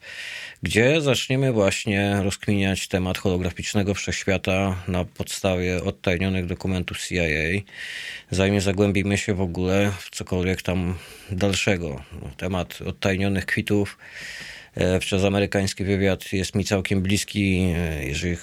gdzie 0.62 1.00
zaczniemy 1.00 1.52
właśnie 1.52 2.20
rozkminiać 2.22 2.88
temat 2.88 3.18
holograficznego 3.18 3.94
wszechświata 3.94 4.76
na 4.88 5.04
podstawie 5.04 5.84
odtajnionych 5.84 6.46
dokumentów 6.46 7.06
CIA, 7.06 7.62
zanim 8.30 8.60
zagłębimy 8.60 9.18
się 9.18 9.34
w 9.34 9.40
ogóle 9.40 9.92
w 9.98 10.10
cokolwiek 10.10 10.62
tam 10.62 10.94
dalszego. 11.30 12.02
Temat 12.36 12.78
odtajnionych 12.86 13.46
kwitów 13.46 13.98
e, 14.74 14.98
przez 14.98 15.24
amerykański 15.24 15.84
wywiad 15.84 16.32
jest 16.32 16.54
mi 16.54 16.64
całkiem 16.64 17.02
bliski, 17.02 17.74
e, 17.76 18.04
jeżeli 18.04 18.34
e, 18.34 18.38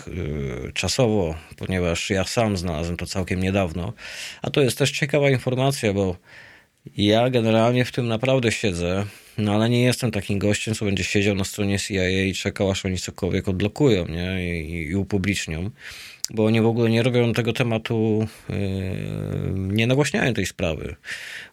czasowo, 0.73 1.35
ponieważ 1.57 2.09
ja 2.09 2.23
sam 2.23 2.57
znalazłem 2.57 2.97
to 2.97 3.05
całkiem 3.05 3.39
niedawno. 3.39 3.93
A 4.41 4.49
to 4.49 4.61
jest 4.61 4.77
też 4.77 4.91
ciekawa 4.91 5.29
informacja, 5.29 5.93
bo 5.93 6.15
ja 6.97 7.29
generalnie 7.29 7.85
w 7.85 7.91
tym 7.91 8.07
naprawdę 8.07 8.51
siedzę, 8.51 9.05
no 9.37 9.53
ale 9.53 9.69
nie 9.69 9.83
jestem 9.83 10.11
takim 10.11 10.39
gościem, 10.39 10.75
co 10.75 10.85
będzie 10.85 11.03
siedział 11.03 11.35
na 11.35 11.43
stronie 11.43 11.79
CIA 11.79 12.09
i 12.09 12.33
czekał, 12.33 12.71
aż 12.71 12.85
oni 12.85 12.97
cokolwiek 12.97 13.47
odblokują 13.47 14.07
nie? 14.07 14.59
I, 14.61 14.87
i 14.89 14.95
upublicznią, 14.95 15.69
bo 16.33 16.45
oni 16.45 16.61
w 16.61 16.65
ogóle 16.65 16.89
nie 16.89 17.03
robią 17.03 17.33
tego 17.33 17.53
tematu, 17.53 18.27
yy, 18.49 18.55
nie 19.55 19.87
nagłaśniają 19.87 20.33
tej 20.33 20.45
sprawy. 20.45 20.95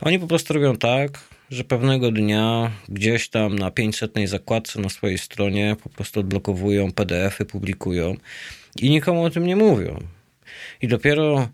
Oni 0.01 0.19
po 0.19 0.27
prostu 0.27 0.55
robią 0.55 0.77
tak, 0.77 1.19
że 1.51 1.65
pewnego 1.65 2.13
dnia 2.13 2.71
gdzieś 2.89 3.29
tam 3.29 3.59
na 3.59 3.71
500 3.71 4.13
zakładce 4.25 4.81
na 4.81 4.89
swojej 4.89 5.19
stronie 5.19 5.77
po 5.83 5.89
prostu 5.89 6.21
odblokowują 6.21 6.93
PDF-y, 6.93 7.45
publikują 7.45 8.17
i 8.81 8.91
nikomu 8.91 9.25
o 9.25 9.31
tym 9.31 9.47
nie 9.47 9.57
mówią. 9.57 9.99
I 10.83 10.89
dopiero 10.89 11.49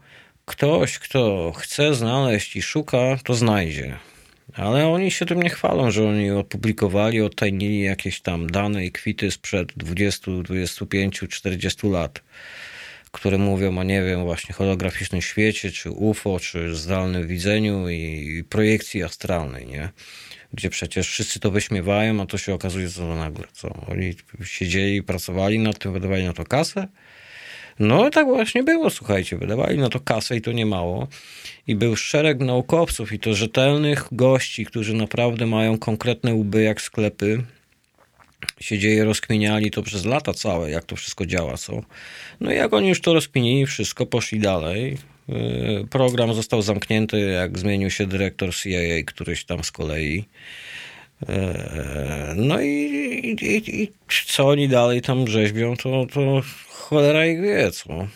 ktoś, 0.45 0.99
kto 0.99 1.53
chce 1.57 1.95
znaleźć 1.95 2.57
i 2.57 2.63
szuka, 2.63 3.19
to 3.25 3.35
znajdzie. 3.35 3.99
Ale 4.55 4.89
oni 4.89 5.11
się 5.11 5.27
tym 5.27 5.43
nie 5.43 5.51
chwalą, 5.51 5.91
że 5.91 6.09
oni 6.09 6.31
opublikowali, 6.31 7.21
odtajnili 7.21 7.83
jakieś 7.83 8.21
tam 8.21 8.51
dane 8.51 8.85
i 8.85 8.93
kwity 8.93 9.31
sprzed 9.31 9.73
20, 9.77 10.33
25, 10.43 11.21
40 11.31 11.89
lat, 11.89 12.23
które 13.13 13.39
mówią 13.39 13.79
o, 13.79 13.83
nie 13.83 14.03
wiem, 14.03 14.23
właśnie 14.25 14.55
holograficznym 14.55 15.23
świecie, 15.23 15.71
czy 15.71 15.91
UFO, 15.91 16.41
czy 16.41 16.75
zdalnym 16.75 17.27
widzeniu 17.27 17.89
i 17.89 18.45
projekcji 18.49 19.03
astralnej, 19.03 19.67
nie? 19.67 19.89
Gdzie 20.53 20.71
przecież 20.71 21.09
wszyscy 21.09 21.41
to 21.41 21.51
wyśmiewają, 21.51 22.21
a 22.21 22.27
to 22.27 22.39
się 22.39 22.55
okazuje, 22.55 22.89
co 22.89 23.15
nagle, 23.17 23.45
co? 23.53 23.87
Oni 23.89 24.15
siedzieli, 24.45 25.03
pracowali 25.03 25.59
nad 25.59 25.79
tym, 25.79 25.93
wydawali 25.93 26.25
na 26.25 26.33
to 26.33 26.45
kasę, 26.45 26.89
no 27.79 28.11
tak 28.11 28.27
właśnie 28.27 28.63
było, 28.63 28.91
słuchajcie, 28.91 29.37
wydawali 29.37 29.79
na 29.79 29.89
to 29.89 30.01
kasę 30.01 30.37
i 30.37 30.41
to 30.41 30.53
nie 30.53 30.67
mało. 30.67 31.09
I 31.67 31.75
był 31.75 31.97
szereg 31.97 32.41
naukowców 32.41 33.13
i 33.13 33.19
to 33.19 33.35
rzetelnych 33.35 34.09
gości, 34.13 34.67
którzy 34.67 34.95
naprawdę 34.95 35.47
mają 35.47 35.79
konkretne 35.79 36.35
łby 36.35 36.63
jak 36.63 36.81
sklepy. 36.81 37.43
Siedzieli, 38.61 39.03
rozkminiali 39.03 39.71
to 39.71 39.83
przez 39.83 40.05
lata 40.05 40.35
całe, 40.35 40.71
jak 40.71 40.85
to 40.85 40.97
wszystko 40.97 41.27
działa, 41.27 41.57
co. 41.57 41.83
No 42.41 42.53
i 42.53 42.57
jak 42.57 42.73
oni 42.73 42.89
już 42.89 43.01
to 43.01 43.15
rozkminili, 43.15 43.67
wszystko, 43.67 44.07
poszli 44.07 44.39
dalej. 44.39 44.99
Y, 45.29 45.87
program 45.91 46.35
został 46.35 46.63
zamknięty, 46.63 47.21
jak 47.21 47.59
zmienił 47.59 47.91
się 47.91 48.07
dyrektor 48.07 48.55
CIA, 48.55 49.03
któryś 49.07 49.45
tam 49.45 49.65
z 49.65 49.71
kolei. 49.71 50.25
Y, 51.23 52.35
no 52.35 52.61
i, 52.61 52.67
i, 53.43 53.83
i, 53.83 53.93
co 54.27 54.49
oni 54.49 54.69
dalej 54.69 55.03
tam 55.03 55.27
rzeźbią, 55.27 55.77
to, 55.77 56.07
to 56.13 56.43
cholera 56.69 57.27
ich 57.27 57.41
wie, 57.41 57.71
co. 57.73 58.09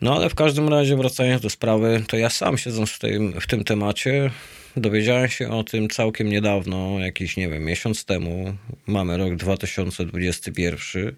No 0.00 0.16
ale 0.16 0.28
w 0.28 0.34
każdym 0.34 0.68
razie, 0.68 0.96
wracając 0.96 1.42
do 1.42 1.50
sprawy, 1.50 2.04
to 2.08 2.16
ja 2.16 2.30
sam 2.30 2.58
siedząc 2.58 2.90
w 2.90 2.98
tym, 2.98 3.40
w 3.40 3.46
tym 3.46 3.64
temacie, 3.64 4.30
dowiedziałem 4.76 5.28
się 5.28 5.50
o 5.50 5.64
tym 5.64 5.88
całkiem 5.88 6.28
niedawno, 6.28 6.98
jakiś, 6.98 7.36
nie 7.36 7.48
wiem, 7.48 7.64
miesiąc 7.64 8.04
temu. 8.04 8.56
Mamy 8.86 9.16
rok 9.16 9.36
2021, 9.36 11.16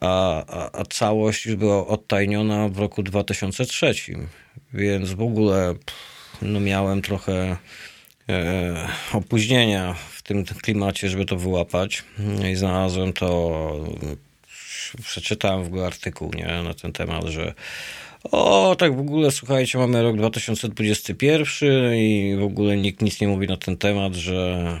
a, 0.00 0.44
a, 0.46 0.80
a 0.80 0.84
całość 0.84 1.46
już 1.46 1.56
była 1.56 1.86
odtajniona 1.86 2.68
w 2.68 2.78
roku 2.78 3.02
2003. 3.02 3.94
Więc 4.74 5.12
w 5.12 5.22
ogóle 5.22 5.74
no, 6.42 6.60
miałem 6.60 7.02
trochę 7.02 7.32
e, 7.32 7.56
opóźnienia 9.12 9.94
w 10.10 10.22
tym 10.22 10.44
klimacie, 10.44 11.08
żeby 11.08 11.24
to 11.24 11.36
wyłapać. 11.36 12.04
I 12.52 12.54
znalazłem 12.54 13.12
to 13.12 13.70
przeczytałem 15.02 15.64
w 15.64 15.66
ogóle 15.66 15.86
artykuł 15.86 16.30
nie, 16.34 16.62
na 16.64 16.74
ten 16.74 16.92
temat, 16.92 17.24
że 17.24 17.54
o, 18.24 18.76
tak 18.78 18.96
w 18.96 19.00
ogóle, 19.00 19.30
słuchajcie, 19.30 19.78
mamy 19.78 20.02
rok 20.02 20.16
2021 20.16 21.94
i 21.94 22.36
w 22.38 22.42
ogóle 22.42 22.76
nikt 22.76 23.02
nic 23.02 23.20
nie 23.20 23.28
mówi 23.28 23.46
na 23.46 23.56
ten 23.56 23.76
temat, 23.76 24.14
że 24.14 24.80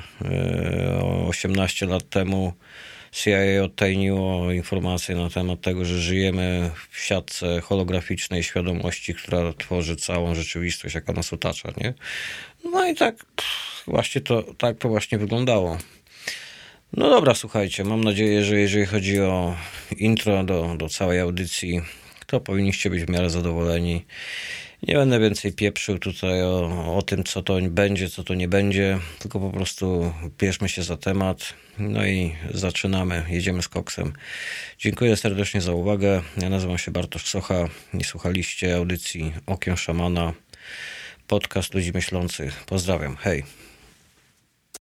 18 1.28 1.86
e, 1.86 1.88
lat 1.88 2.08
temu 2.08 2.52
CIA 3.12 3.64
odtajniło 3.64 4.52
informacje 4.52 5.16
na 5.16 5.30
temat 5.30 5.60
tego, 5.60 5.84
że 5.84 6.00
żyjemy 6.00 6.70
w 6.90 7.00
siatce 7.00 7.60
holograficznej 7.60 8.42
świadomości, 8.42 9.14
która 9.14 9.52
tworzy 9.52 9.96
całą 9.96 10.34
rzeczywistość, 10.34 10.94
jaka 10.94 11.12
nas 11.12 11.32
otacza, 11.32 11.72
nie? 11.76 11.94
No 12.64 12.86
i 12.86 12.94
tak 12.94 13.24
właśnie 13.86 14.20
to, 14.20 14.42
tak 14.42 14.78
to 14.78 14.88
właśnie 14.88 15.18
wyglądało. 15.18 15.78
No 16.92 17.10
dobra, 17.10 17.34
słuchajcie, 17.34 17.84
mam 17.84 18.04
nadzieję, 18.04 18.44
że 18.44 18.60
jeżeli 18.60 18.86
chodzi 18.86 19.20
o 19.20 19.56
intro 19.96 20.44
do, 20.44 20.74
do 20.78 20.88
całej 20.88 21.20
audycji, 21.20 21.80
to 22.26 22.40
powinniście 22.40 22.90
być 22.90 23.04
w 23.04 23.10
miarę 23.10 23.30
zadowoleni. 23.30 24.04
Nie 24.82 24.94
będę 24.94 25.20
więcej 25.20 25.52
pieprzył 25.52 25.98
tutaj 25.98 26.42
o, 26.42 26.96
o 26.96 27.02
tym, 27.02 27.24
co 27.24 27.42
to 27.42 27.58
będzie, 27.62 28.08
co 28.08 28.24
to 28.24 28.34
nie 28.34 28.48
będzie, 28.48 28.98
tylko 29.18 29.40
po 29.40 29.50
prostu 29.50 30.12
bierzmy 30.38 30.68
się 30.68 30.82
za 30.82 30.96
temat. 30.96 31.54
No 31.78 32.06
i 32.06 32.36
zaczynamy, 32.54 33.22
jedziemy 33.28 33.62
z 33.62 33.68
koksem. 33.68 34.12
Dziękuję 34.78 35.16
serdecznie 35.16 35.60
za 35.60 35.72
uwagę. 35.72 36.22
Ja 36.36 36.48
nazywam 36.48 36.78
się 36.78 36.90
Bartosz 36.90 37.24
Socha. 37.26 37.68
Nie 37.94 38.04
słuchaliście 38.04 38.76
audycji 38.76 39.32
Okiem 39.46 39.76
Szamana, 39.76 40.32
podcast 41.26 41.74
ludzi 41.74 41.92
myślących. 41.92 42.64
Pozdrawiam, 42.66 43.16
hej. 43.16 43.67